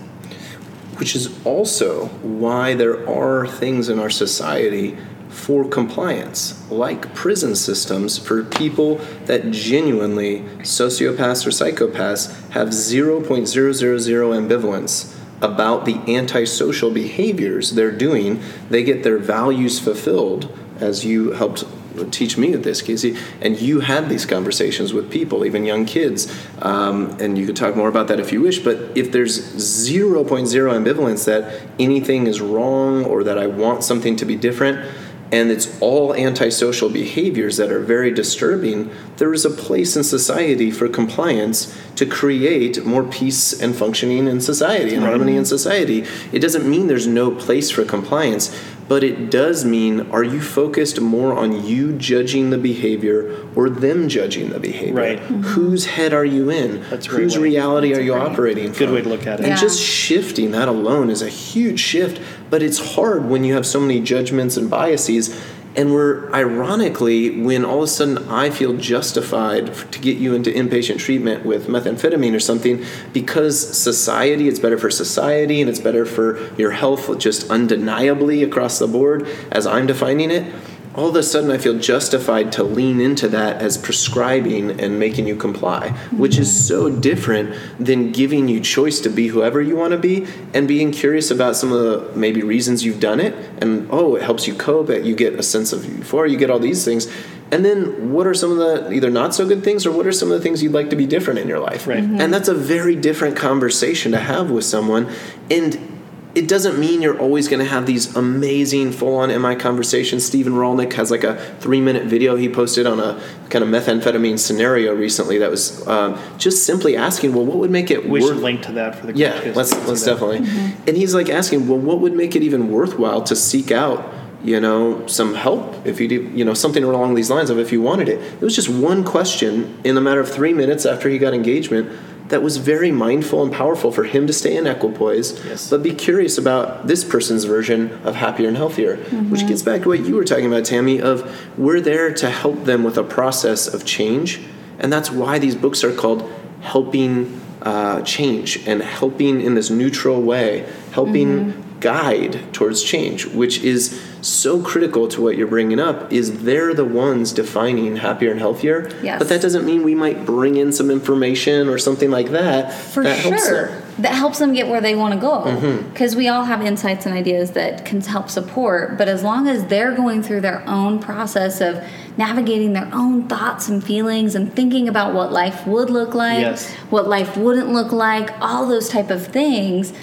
which 1.02 1.16
is 1.16 1.44
also 1.48 2.06
why 2.22 2.76
there 2.76 3.10
are 3.10 3.48
things 3.48 3.90
in 3.90 3.98
our 3.98 4.12
society 4.12 4.96
for 5.30 5.68
compliance, 5.68 6.70
like 6.70 7.16
prison 7.16 7.56
systems 7.56 8.20
for 8.20 8.44
people 8.44 8.98
that 9.26 9.50
genuinely, 9.50 10.42
sociopaths 10.60 11.48
or 11.48 11.50
psychopaths, 11.50 12.32
have 12.52 12.68
0.000 12.68 13.26
ambivalence 13.28 15.18
about 15.42 15.86
the 15.86 15.96
antisocial 16.16 16.92
behaviors 16.92 17.72
they're 17.72 17.92
doing. 17.92 18.40
They 18.70 18.84
get 18.84 19.02
their 19.02 19.18
values 19.18 19.80
fulfilled, 19.80 20.56
as 20.80 21.04
you 21.04 21.32
helped 21.32 21.64
teach 22.12 22.38
me 22.38 22.54
at 22.54 22.64
this, 22.64 22.82
Casey. 22.82 23.18
And 23.42 23.60
you 23.60 23.80
had 23.82 24.10
these 24.10 24.26
conversations 24.26 24.94
with 24.94 25.12
people, 25.12 25.46
even 25.46 25.66
young 25.66 25.86
kids. 25.86 26.32
Um, 26.62 27.18
and 27.20 27.38
you 27.38 27.46
could 27.46 27.56
talk 27.56 27.76
more 27.76 27.90
about 27.90 28.08
that 28.08 28.20
if 28.20 28.32
you 28.32 28.42
wish. 28.42 28.60
But 28.60 28.78
if 28.96 29.12
there's 29.12 29.40
0.0 29.56 30.26
ambivalence 30.26 31.26
that 31.26 31.62
anything 31.80 32.28
is 32.28 32.42
wrong 32.42 33.06
or 33.06 33.24
that 33.24 33.38
I 33.38 33.48
want 33.48 33.84
something 33.84 34.16
to 34.18 34.26
be 34.26 34.36
different, 34.36 34.86
and 35.32 35.50
it's 35.50 35.80
all 35.80 36.14
antisocial 36.14 36.90
behaviors 36.90 37.56
that 37.56 37.72
are 37.72 37.80
very 37.80 38.12
disturbing, 38.12 38.92
there 39.16 39.34
is 39.34 39.46
a 39.46 39.50
place 39.50 39.96
in 39.96 40.04
society 40.04 40.70
for 40.72 40.90
compliance 40.90 41.74
to 41.96 42.06
create 42.06 42.86
more 42.86 43.04
peace 43.04 43.60
and 43.60 43.74
functioning 43.74 44.28
in 44.28 44.42
society 44.42 44.94
and 44.94 45.04
harmony 45.04 45.38
in 45.38 45.46
society. 45.46 46.06
It 46.34 46.40
doesn't 46.40 46.70
mean 46.70 46.88
there's 46.88 47.08
no 47.08 47.32
place 47.32 47.72
for 47.72 47.86
compliance, 47.86 48.54
but 48.92 49.06
it 49.06 49.32
does 49.32 49.64
mean 49.64 50.02
are 50.12 50.22
you 50.22 50.42
focused 50.42 51.00
more 51.00 51.34
on 51.34 51.66
you 51.66 51.94
judging 51.94 52.50
the 52.50 52.58
behavior 52.58 53.48
or 53.56 53.70
them 53.70 54.10
judging 54.10 54.50
the 54.50 54.60
behavior? 54.60 54.94
Right. 54.94 55.18
Mm-hmm. 55.18 55.44
Whose 55.44 55.86
head 55.86 56.14
are 56.14 56.26
you 56.26 56.50
in? 56.50 56.82
That's 56.90 57.06
Whose 57.06 57.38
reality 57.38 57.96
are 57.96 58.02
you 58.02 58.14
operating 58.14 58.74
Good 58.74 58.88
from? 58.88 58.94
way 58.96 59.02
to 59.02 59.08
look 59.08 59.26
at 59.26 59.40
it. 59.40 59.44
And 59.44 59.52
yeah. 59.52 59.56
just 59.56 59.82
shifting 59.82 60.52
that 60.52 60.68
alone 60.68 61.10
is 61.10 61.22
a 61.22 61.30
huge 61.30 61.80
shift, 61.80 62.22
but 62.50 62.62
it's 62.62 62.96
hard 62.96 63.30
when 63.30 63.46
you 63.46 63.54
have 63.54 63.66
so 63.66 63.80
many 63.80 64.02
judgments 64.02 64.58
and 64.58 64.70
biases 64.70 65.42
and 65.76 65.94
we're 65.94 66.32
ironically 66.34 67.42
when 67.42 67.64
all 67.64 67.78
of 67.78 67.84
a 67.84 67.88
sudden 67.88 68.18
I 68.30 68.50
feel 68.50 68.76
justified 68.76 69.74
to 69.92 70.00
get 70.00 70.18
you 70.18 70.34
into 70.34 70.52
inpatient 70.52 71.00
treatment 71.00 71.46
with 71.46 71.68
methamphetamine 71.68 72.36
or 72.36 72.40
something 72.40 72.84
because 73.14 73.78
society, 73.78 74.48
it's 74.48 74.60
better 74.60 74.78
for 74.78 74.90
society 74.90 75.62
and 75.62 75.70
it's 75.70 75.80
better 75.80 76.06
for 76.06 76.54
your 76.56 76.72
health 76.72 77.18
just 77.20 77.50
undeniably 77.50 78.44
across 78.44 78.80
the 78.80 78.88
board 78.88 79.28
as 79.52 79.66
I'm 79.66 79.88
defining 79.88 80.32
it 80.32 80.54
all 80.96 81.10
of 81.10 81.16
a 81.16 81.24
sudden 81.24 81.52
I 81.52 81.58
feel 81.58 81.78
justified 81.78 82.52
to 82.54 82.64
lean 82.64 83.00
into 83.00 83.28
that 83.30 83.62
as 83.62 83.78
prescribing 83.78 84.80
and 84.80 85.00
making 85.00 85.28
you 85.28 85.36
comply, 85.36 85.90
which 86.12 86.38
is 86.38 86.68
so 86.68 86.90
different 86.90 87.56
than 87.80 88.12
giving 88.12 88.48
you 88.48 88.60
choice 88.60 89.00
to 89.02 89.10
be 89.10 89.28
whoever 89.28 89.62
you 89.62 89.76
want 89.76 89.92
to 89.92 89.98
be 89.98 90.28
and 90.54 90.68
being 90.68 90.92
curious 90.92 91.32
about 91.32 91.56
some 91.56 91.72
of 91.72 91.82
the 91.82 92.18
maybe 92.18 92.42
reasons 92.42 92.84
you've 92.84 93.00
done 93.00 93.20
it 93.20 93.34
and 93.62 93.88
oh 93.92 94.16
it 94.16 94.22
helps 94.22 94.48
you 94.48 94.54
cope, 94.54 94.90
you 94.90 95.16
get 95.16 95.34
a 95.36 95.44
sense 95.44 95.72
of 95.72 95.86
euphoria, 95.86 96.32
you 96.32 96.38
get 96.38 96.50
all 96.50 96.60
these 96.60 96.84
things. 96.84 97.12
And 97.52 97.66
then 97.66 98.14
what 98.14 98.28
are 98.28 98.34
some 98.34 98.52
of 98.52 98.58
the 98.58 98.92
either 98.94 99.10
not 99.10 99.36
so 99.36 99.46
good 99.46 99.62
things 99.62 99.86
or 99.86 99.92
what 99.92 100.08
are 100.08 100.12
some 100.14 100.32
of 100.32 100.38
the 100.38 100.44
things 100.44 100.64
you'd 100.64 100.72
like 100.72 100.90
to 100.90 100.96
be 100.96 101.06
different 101.06 101.40
in 101.40 101.50
your 101.50 101.60
life? 101.60 101.86
Right. 101.86 102.02
Mm-hmm. 102.02 102.22
And 102.22 102.34
that's 102.34 102.48
a 102.48 102.54
very 102.54 102.96
different 102.96 103.36
conversation 103.36 104.14
to 104.14 104.20
have 104.20 104.50
with 104.50 104.64
someone. 104.64 105.12
And 105.50 105.91
it 106.34 106.48
doesn't 106.48 106.80
mean 106.80 107.02
you're 107.02 107.20
always 107.20 107.48
going 107.48 107.60
to 107.60 107.70
have 107.70 107.86
these 107.86 108.16
amazing 108.16 108.92
full-on 108.92 109.30
MI 109.42 109.56
conversations. 109.56 110.26
Stephen 110.26 110.54
Rollnick 110.54 110.94
has 110.94 111.12
like 111.12 111.24
a 111.24 111.38
three-minute 111.60 112.06
video 112.06 112.36
he 112.36 112.48
posted 112.48 112.86
on 112.86 113.00
a 113.00 113.22
kind 113.50 113.64
of 113.64 113.70
methamphetamine 113.70 114.40
scenario 114.40 114.94
recently 114.94 115.38
that 115.40 115.52
was 115.52 115.86
um, 115.88 116.18
just 116.38 116.66
simply 116.66 116.96
asking, 116.96 117.34
well, 117.34 117.46
what 117.46 117.58
would 117.58 117.72
make 117.72 117.92
it? 117.92 118.08
We 118.08 118.22
worth- 118.22 118.30
should 118.30 118.44
link 118.44 118.62
to 118.64 118.72
that 118.74 118.96
for 118.96 119.08
the 119.08 119.16
yeah. 119.16 119.52
Let's 119.54 119.74
let's 119.88 120.06
definitely. 120.06 120.40
Mm-hmm. 120.40 120.88
And 120.88 120.98
he's 120.98 121.14
like 121.14 121.30
asking, 121.30 121.68
well, 121.68 121.80
what 121.80 122.00
would 122.00 122.14
make 122.14 122.36
it 122.36 122.44
even 122.44 122.72
worthwhile 122.72 123.22
to 123.24 123.36
seek 123.36 123.72
out? 123.72 124.14
you 124.44 124.60
know 124.60 125.06
some 125.08 125.36
help 125.36 125.86
if 125.86 126.00
you 126.00 126.08
do 126.08 126.32
you 126.34 126.44
know 126.44 126.54
something 126.54 126.84
along 126.84 127.14
these 127.14 127.30
lines 127.30 127.50
of 127.50 127.60
if 127.60 127.72
you 127.72 127.82
wanted 127.82 128.10
it 128.10 128.20
it 128.20 128.42
was 128.42 128.56
just 128.56 128.70
one 128.70 129.04
question 129.04 129.80
in 129.84 129.96
a 129.96 130.02
matter 130.02 130.20
of 130.20 130.30
three 130.30 130.54
minutes 130.54 130.86
after 130.86 131.10
he 131.10 131.18
got 131.20 131.34
engagement 131.34 131.92
that 132.32 132.42
was 132.42 132.58
very 132.58 132.92
mindful 132.92 133.44
and 133.44 133.54
powerful 133.54 133.92
for 133.92 134.04
him 134.04 134.26
to 134.28 134.34
stay 134.34 134.56
in 134.58 134.66
equipoise, 134.66 135.40
Yes. 135.46 135.70
but 135.70 135.84
be 135.84 135.94
curious 135.94 136.38
about 136.38 136.88
this 136.88 137.04
person's 137.04 137.44
version 137.44 137.92
of 138.04 138.16
happier 138.16 138.48
and 138.48 138.58
healthier, 138.58 138.98
which 139.30 139.46
gets 139.48 139.62
back 139.62 139.84
to 139.84 139.90
what 139.90 140.00
you 140.06 140.16
were 140.16 140.24
talking 140.24 140.48
about, 140.48 140.66
Tammy, 140.66 141.00
of 141.00 141.24
we're 141.58 141.80
there 141.82 142.12
to 142.14 142.30
help 142.30 142.66
them 142.66 142.84
with 142.84 142.98
a 142.98 143.04
process 143.04 143.68
of 143.68 143.86
change. 143.86 144.42
And 144.80 144.92
that's 144.92 145.12
why 145.12 145.38
these 145.40 145.56
books 145.56 145.84
are 145.84 145.94
called 145.94 146.28
Helping 146.62 147.40
uh, 147.62 148.02
Change 148.02 148.66
and 148.68 148.82
helping 148.82 149.40
in 149.42 149.54
this 149.54 149.70
neutral 149.70 150.22
way, 150.22 150.66
helping 150.92 151.54
guide 151.80 152.42
towards 152.54 152.82
change, 152.84 153.26
which 153.26 153.60
is 153.64 154.00
so 154.22 154.62
critical 154.62 155.08
to 155.08 155.22
what 155.22 155.36
you're 155.38 155.48
bringing 155.48 155.80
up 155.80 156.14
is 156.14 156.44
they're 156.44 156.74
the 156.74 156.86
ones 156.86 157.32
defining 157.32 157.96
happier 157.98 158.30
and 158.32 158.40
healthier 158.40 158.90
Yes. 159.02 159.18
but 159.20 159.30
that 159.30 159.42
doesn't 159.42 159.66
mean 159.66 159.84
we 159.84 159.96
might 159.96 160.26
bring 160.26 160.58
in 160.58 160.72
some 160.72 160.92
information 160.92 161.68
or 161.68 161.78
something 161.80 162.12
like 162.12 162.30
that 162.30 162.72
For 162.74 163.04
that 163.04 163.18
helps 163.20 163.48
sure. 163.48 163.68
them. 163.70 163.82
That 164.00 164.14
helps 164.14 164.40
them 164.40 164.54
get 164.54 164.68
where 164.68 164.80
they 164.82 164.96
want 164.96 165.14
to 165.16 165.20
go. 165.20 165.42
Mm-hmm. 165.44 165.90
Because 165.90 166.16
we 166.16 166.28
all 166.28 166.44
have 166.46 166.62
insights 166.66 167.06
and 167.06 167.14
ideas 167.14 167.52
that 167.52 167.84
can 167.86 168.02
help 168.02 168.30
support. 168.30 168.98
But 168.98 169.08
as 169.10 169.22
long 169.22 169.48
as 169.48 169.66
they're 169.66 169.94
going 169.94 170.24
through 170.24 170.42
their 170.42 170.64
own 170.68 171.00
process 171.00 171.60
of 171.62 171.84
navigating 172.18 172.74
their 172.74 172.90
own 172.94 173.28
thoughts 173.28 173.68
and 173.68 173.84
feelings 173.84 174.34
and 174.34 174.54
thinking 174.56 174.88
about 174.88 175.14
what 175.14 175.32
life 175.32 175.68
would 175.68 175.90
look 175.90 176.14
like, 176.16 176.40
Yes. 176.40 176.72
what 176.90 177.08
life 177.08 177.36
wouldn't 177.38 177.70
look 177.70 177.92
like, 177.92 178.32
all 178.42 178.66
those 178.68 178.88
type 178.90 179.10
of 179.12 179.28
things, 179.28 179.94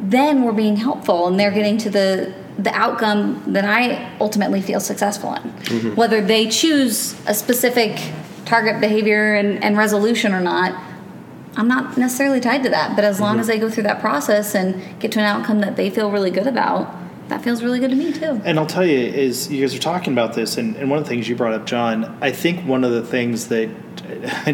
then 0.00 0.42
we're 0.42 0.52
being 0.52 0.76
helpful 0.76 1.26
and 1.28 1.38
they're 1.38 1.50
getting 1.52 1.78
to 1.78 1.88
the 1.90 2.34
the 2.58 2.72
outcome 2.72 3.42
that 3.52 3.64
I 3.64 4.16
ultimately 4.18 4.62
feel 4.62 4.80
successful 4.80 5.34
in. 5.34 5.42
Mm-hmm. 5.42 5.94
Whether 5.94 6.20
they 6.20 6.48
choose 6.48 7.14
a 7.26 7.34
specific 7.34 8.00
target 8.44 8.80
behavior 8.80 9.34
and, 9.34 9.62
and 9.62 9.76
resolution 9.76 10.32
or 10.32 10.40
not, 10.40 10.82
I'm 11.56 11.68
not 11.68 11.96
necessarily 11.96 12.40
tied 12.40 12.62
to 12.64 12.70
that, 12.70 12.96
but 12.96 13.04
as 13.04 13.20
long 13.20 13.40
as 13.40 13.46
they 13.46 13.58
go 13.58 13.70
through 13.70 13.84
that 13.84 14.00
process 14.00 14.54
and 14.54 15.00
get 15.00 15.12
to 15.12 15.18
an 15.18 15.24
outcome 15.24 15.60
that 15.60 15.76
they 15.76 15.88
feel 15.88 16.10
really 16.10 16.30
good 16.30 16.46
about, 16.46 16.94
that 17.28 17.42
feels 17.42 17.62
really 17.62 17.80
good 17.80 17.90
to 17.90 17.96
me 17.96 18.12
too. 18.12 18.40
And 18.44 18.58
I'll 18.58 18.66
tell 18.66 18.86
you, 18.86 18.98
is 18.98 19.50
you 19.50 19.60
guys 19.60 19.74
are 19.74 19.80
talking 19.80 20.12
about 20.12 20.34
this, 20.34 20.58
and, 20.58 20.76
and 20.76 20.88
one 20.90 20.98
of 20.98 21.04
the 21.04 21.08
things 21.08 21.28
you 21.28 21.34
brought 21.34 21.54
up, 21.54 21.66
John, 21.66 22.16
I 22.20 22.30
think 22.30 22.64
one 22.66 22.84
of 22.84 22.92
the 22.92 23.02
things 23.02 23.48
that 23.48 23.68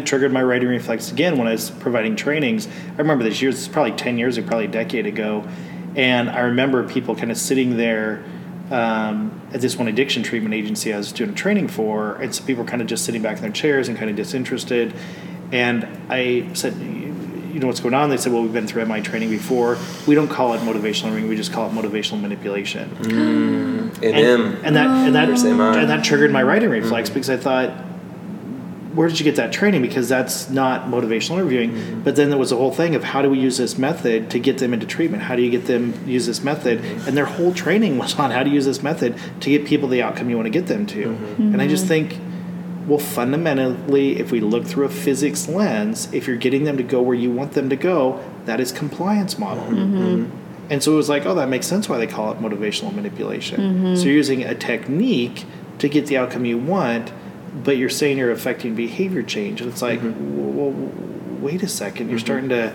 triggered 0.05 0.31
my 0.31 0.41
righting 0.41 0.69
reflex 0.69 1.11
again 1.11 1.37
when 1.37 1.47
I 1.47 1.51
was 1.51 1.69
providing 1.69 2.15
trainings, 2.15 2.67
I 2.67 2.97
remember 2.97 3.23
this 3.23 3.41
years, 3.41 3.55
it's 3.55 3.67
probably 3.67 3.91
10 3.91 4.17
years 4.17 4.37
ago, 4.37 4.47
probably 4.47 4.65
a 4.65 4.69
decade 4.69 5.05
ago, 5.05 5.47
and 5.95 6.29
I 6.29 6.41
remember 6.41 6.87
people 6.87 7.15
kind 7.15 7.31
of 7.31 7.37
sitting 7.37 7.77
there 7.77 8.23
um, 8.71 9.41
at 9.53 9.61
this 9.61 9.75
one 9.75 9.87
addiction 9.87 10.23
treatment 10.23 10.55
agency 10.55 10.93
I 10.93 10.97
was 10.97 11.11
doing 11.11 11.31
a 11.31 11.33
training 11.33 11.67
for, 11.67 12.15
and 12.15 12.33
so 12.33 12.43
people 12.43 12.63
were 12.63 12.69
kind 12.69 12.81
of 12.81 12.87
just 12.87 13.05
sitting 13.05 13.21
back 13.21 13.37
in 13.37 13.43
their 13.43 13.51
chairs 13.51 13.87
and 13.87 13.97
kind 13.97 14.09
of 14.09 14.15
disinterested. 14.15 14.93
And 15.51 15.87
I 16.09 16.49
said, 16.53 16.75
you 16.77 17.59
know 17.59 17.67
what's 17.67 17.79
going 17.81 17.93
on? 17.93 18.09
They 18.09 18.17
said, 18.17 18.33
well, 18.33 18.41
we've 18.41 18.53
been 18.53 18.65
through 18.65 18.83
MI 18.85 19.01
training 19.01 19.29
before. 19.29 19.77
We 20.07 20.15
don't 20.15 20.27
call 20.27 20.55
it 20.55 20.61
motivational 20.61 21.11
learning. 21.11 21.27
We 21.27 21.35
just 21.35 21.53
call 21.53 21.69
it 21.69 21.73
motivational 21.73 22.19
manipulation 22.19 22.89
in 23.05 23.91
and, 24.01 24.15
him 24.15 24.59
and 24.63 24.75
that 24.75 24.87
and 24.87 25.15
that 25.15 25.37
Same 25.37 25.59
on. 25.61 25.77
and 25.77 25.89
that 25.89 26.03
triggered 26.03 26.31
my 26.31 26.41
righting 26.41 26.69
reflex 26.69 27.09
because 27.11 27.29
I 27.29 27.37
thought, 27.37 27.71
where 28.93 29.07
did 29.07 29.19
you 29.19 29.23
get 29.23 29.35
that 29.37 29.51
training? 29.51 29.81
Because 29.81 30.07
that's 30.07 30.49
not 30.49 30.85
motivational 30.85 31.35
interviewing. 31.35 31.71
Mm-hmm. 31.71 32.01
But 32.01 32.15
then 32.15 32.29
there 32.29 32.37
was 32.37 32.51
a 32.51 32.55
whole 32.55 32.71
thing 32.71 32.95
of 32.95 33.03
how 33.03 33.21
do 33.21 33.29
we 33.29 33.39
use 33.39 33.57
this 33.57 33.77
method 33.77 34.29
to 34.31 34.39
get 34.39 34.59
them 34.59 34.73
into 34.73 34.85
treatment? 34.85 35.23
How 35.23 35.35
do 35.35 35.41
you 35.41 35.49
get 35.49 35.65
them 35.65 35.93
use 36.07 36.27
this 36.27 36.43
method? 36.43 36.79
And 37.07 37.17
their 37.17 37.25
whole 37.25 37.53
training 37.53 37.97
was 37.99 38.17
on 38.19 38.31
how 38.31 38.43
to 38.43 38.49
use 38.49 38.65
this 38.65 38.83
method 38.83 39.17
to 39.41 39.49
get 39.49 39.65
people 39.65 39.89
the 39.89 40.01
outcome 40.01 40.29
you 40.29 40.35
want 40.35 40.45
to 40.45 40.51
get 40.51 40.67
them 40.67 40.85
to. 40.87 41.07
Mm-hmm. 41.07 41.53
And 41.53 41.61
I 41.61 41.67
just 41.67 41.85
mm-hmm. 41.85 42.09
think. 42.09 42.19
Well, 42.85 42.99
fundamentally, 42.99 44.19
if 44.19 44.33
we 44.33 44.41
look 44.41 44.65
through 44.65 44.83
a 44.87 44.89
physics 44.89 45.47
lens, 45.47 46.11
if 46.11 46.27
you're 46.27 46.35
getting 46.35 46.65
them 46.65 46.75
to 46.75 46.83
go 46.83 47.01
where 47.01 47.15
you 47.15 47.31
want 47.31 47.53
them 47.53 47.69
to 47.69 47.77
go, 47.77 48.21
that 48.43 48.59
is 48.59 48.73
compliance 48.73 49.39
model. 49.39 49.63
And 50.69 50.83
so 50.83 50.91
it 50.91 50.95
was 50.95 51.07
like, 51.07 51.25
oh, 51.25 51.33
that 51.35 51.47
makes 51.47 51.65
sense 51.65 51.87
why 51.87 51.97
they 51.97 52.07
call 52.07 52.33
it 52.33 52.39
motivational 52.39 52.93
manipulation. 52.93 53.95
So 53.95 54.03
you're 54.03 54.15
using 54.15 54.43
a 54.43 54.53
technique 54.53 55.45
to 55.79 55.87
get 55.87 56.07
the 56.07 56.17
outcome 56.17 56.43
you 56.43 56.57
want, 56.57 57.13
but 57.53 57.77
you're 57.77 57.89
saying 57.89 58.17
you're 58.17 58.31
affecting 58.31 58.75
behavior 58.75 59.23
change. 59.23 59.61
And 59.61 59.71
it's 59.71 59.81
like, 59.81 59.99
mm-hmm. 59.99 60.57
well, 60.57 60.71
wait 61.41 61.61
a 61.63 61.65
2nd 61.65 61.81
You're 61.81 62.07
mm-hmm. 62.07 62.17
starting 62.17 62.49
to 62.49 62.73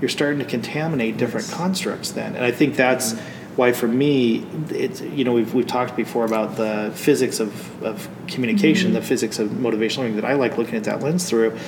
you're 0.00 0.08
starting 0.08 0.38
to 0.38 0.44
contaminate 0.44 1.16
different 1.16 1.50
constructs 1.50 2.12
then. 2.12 2.36
And 2.36 2.44
I 2.44 2.52
think 2.52 2.76
that's 2.76 3.14
mm-hmm. 3.14 3.56
why 3.56 3.72
for 3.72 3.88
me 3.88 4.46
it's 4.70 5.00
you 5.00 5.24
know 5.24 5.32
we've, 5.32 5.52
we've 5.54 5.66
talked 5.66 5.96
before 5.96 6.24
about 6.24 6.56
the 6.56 6.92
physics 6.94 7.40
of, 7.40 7.82
of 7.82 8.08
communication 8.28 8.92
the 8.92 9.02
physics 9.02 9.38
of 9.38 9.50
motivational 9.50 9.98
learning 9.98 10.16
that 10.16 10.24
i 10.24 10.34
like 10.34 10.58
looking 10.58 10.76
at 10.76 10.84
that 10.84 11.00
lens 11.02 11.28
through 11.28 11.58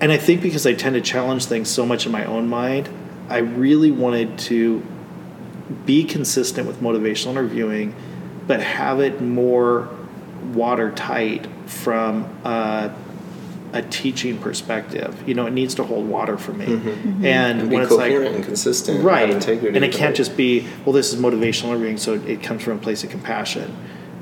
and 0.00 0.12
I 0.12 0.16
think 0.16 0.42
because 0.42 0.66
I 0.66 0.74
tend 0.74 0.94
to 0.96 1.00
challenge 1.00 1.46
things 1.46 1.68
so 1.68 1.86
much 1.86 2.06
in 2.06 2.12
my 2.12 2.24
own 2.24 2.48
mind, 2.48 2.88
I 3.28 3.38
really 3.38 3.90
wanted 3.90 4.38
to 4.40 4.82
be 5.86 6.04
consistent 6.04 6.66
with 6.66 6.80
motivational 6.80 7.30
interviewing, 7.30 7.94
but 8.46 8.60
have 8.60 9.00
it 9.00 9.22
more 9.22 9.88
watertight 10.52 11.46
from 11.66 12.24
a, 12.44 12.94
a 13.72 13.82
teaching 13.82 14.38
perspective. 14.38 15.16
You 15.26 15.34
know, 15.34 15.46
it 15.46 15.52
needs 15.52 15.74
to 15.76 15.84
hold 15.84 16.08
water 16.08 16.36
for 16.36 16.52
me. 16.52 16.66
Mm-hmm. 16.66 16.88
Mm-hmm. 16.88 17.24
And, 17.24 17.60
and 17.60 17.70
be 17.70 17.76
when 17.76 17.84
it's 17.84 17.92
coherent 17.92 18.26
like, 18.26 18.34
and 18.36 18.44
consistent 18.44 19.02
right, 19.04 19.28
have 19.28 19.48
and 19.48 19.84
it 19.84 19.92
can't 19.92 20.14
just 20.14 20.36
be, 20.36 20.66
well, 20.84 20.92
this 20.92 21.12
is 21.12 21.20
motivational 21.20 21.70
interviewing, 21.70 21.98
so 21.98 22.14
it 22.14 22.42
comes 22.42 22.62
from 22.62 22.78
a 22.78 22.80
place 22.80 23.02
of 23.04 23.10
compassion. 23.10 23.74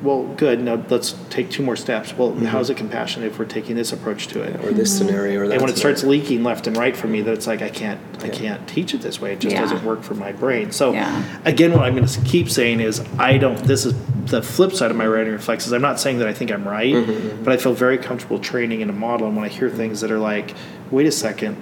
Well, 0.02 0.24
good. 0.36 0.60
Now 0.60 0.84
let's 0.90 1.12
take 1.30 1.48
two 1.50 1.62
more 1.62 1.76
steps. 1.76 2.12
Well, 2.16 2.32
Mm-hmm. 2.32 2.46
how 2.46 2.60
is 2.60 2.70
it 2.70 2.76
compassionate 2.76 3.30
if 3.30 3.38
we're 3.38 3.44
taking 3.44 3.76
this 3.76 3.92
approach 3.92 4.26
to 4.28 4.42
it? 4.42 4.64
or 4.64 4.72
this 4.72 4.96
scenario 4.96 5.40
or 5.40 5.46
that 5.48 5.54
and 5.54 5.62
when 5.62 5.70
it 5.70 5.76
scenario. 5.76 5.96
starts 5.96 6.02
leaking 6.04 6.42
left 6.42 6.66
and 6.66 6.76
right 6.76 6.96
for 6.96 7.06
me 7.06 7.20
that 7.20 7.32
it's 7.32 7.46
like 7.46 7.62
i 7.62 7.68
can't 7.68 8.00
i 8.22 8.28
can't 8.28 8.66
teach 8.68 8.94
it 8.94 9.00
this 9.02 9.20
way 9.20 9.34
it 9.34 9.38
just 9.40 9.54
Yeah. 9.54 9.60
doesn't 9.62 9.84
work 9.84 10.02
for 10.02 10.14
my 10.14 10.32
brain 10.32 10.70
so 10.72 10.92
Yeah. 10.92 11.22
again 11.44 11.72
what 11.72 11.82
i'm 11.82 11.94
going 11.94 12.06
to 12.06 12.20
keep 12.22 12.48
saying 12.50 12.80
is 12.80 13.00
i 13.18 13.36
don't 13.38 13.58
this 13.64 13.84
is 13.84 13.94
the 14.26 14.40
flip 14.42 14.72
side 14.72 14.90
of 14.90 14.96
my 14.96 15.06
righting 15.06 15.32
reflexes. 15.32 15.72
i'm 15.72 15.82
not 15.82 16.00
saying 16.00 16.18
that 16.18 16.28
i 16.28 16.32
think 16.32 16.50
i'm 16.50 16.66
right 16.66 16.94
Mm-hmm, 16.94 17.44
but 17.44 17.52
i 17.52 17.56
feel 17.56 17.74
very 17.74 17.98
comfortable 17.98 18.38
training 18.38 18.80
in 18.80 18.88
a 18.90 18.92
model 18.94 19.26
and 19.28 19.36
when 19.36 19.44
i 19.44 19.48
hear 19.48 19.68
things 19.70 20.00
that 20.00 20.10
are 20.10 20.18
like 20.18 20.54
wait 20.90 21.06
a 21.06 21.12
second 21.12 21.56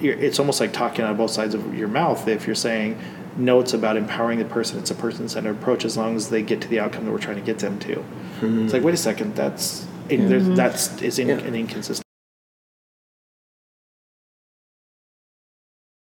you're, 0.00 0.14
it's 0.14 0.38
almost 0.38 0.60
like 0.60 0.72
talking 0.72 1.04
out 1.04 1.12
of 1.12 1.16
both 1.16 1.30
sides 1.30 1.54
of 1.54 1.74
your 1.74 1.88
mouth 1.88 2.28
if 2.28 2.46
you're 2.46 2.54
saying 2.54 2.98
no 3.36 3.60
it's 3.60 3.74
about 3.74 3.96
empowering 3.96 4.38
the 4.38 4.44
person. 4.44 4.78
It's 4.78 4.90
a 4.90 4.94
person-centered 4.94 5.56
approach 5.56 5.84
as 5.84 5.96
long 5.96 6.16
as 6.16 6.30
they 6.30 6.42
get 6.42 6.60
to 6.62 6.68
the 6.68 6.80
outcome 6.80 7.04
that 7.04 7.12
we're 7.12 7.18
trying 7.18 7.36
to 7.36 7.42
get 7.42 7.58
them 7.58 7.78
to. 7.80 7.92
It's 7.92 8.40
hmm. 8.40 8.66
like 8.68 8.82
wait 8.82 8.94
a 8.94 8.98
second 8.98 9.34
that's 9.34 9.86
there's 10.08 10.44
mm-hmm. 10.44 10.54
that's 10.54 11.02
is 11.02 11.18
in, 11.18 11.28
Yeah. 11.28 11.38
an 11.38 11.54
inconsistent 11.54 12.05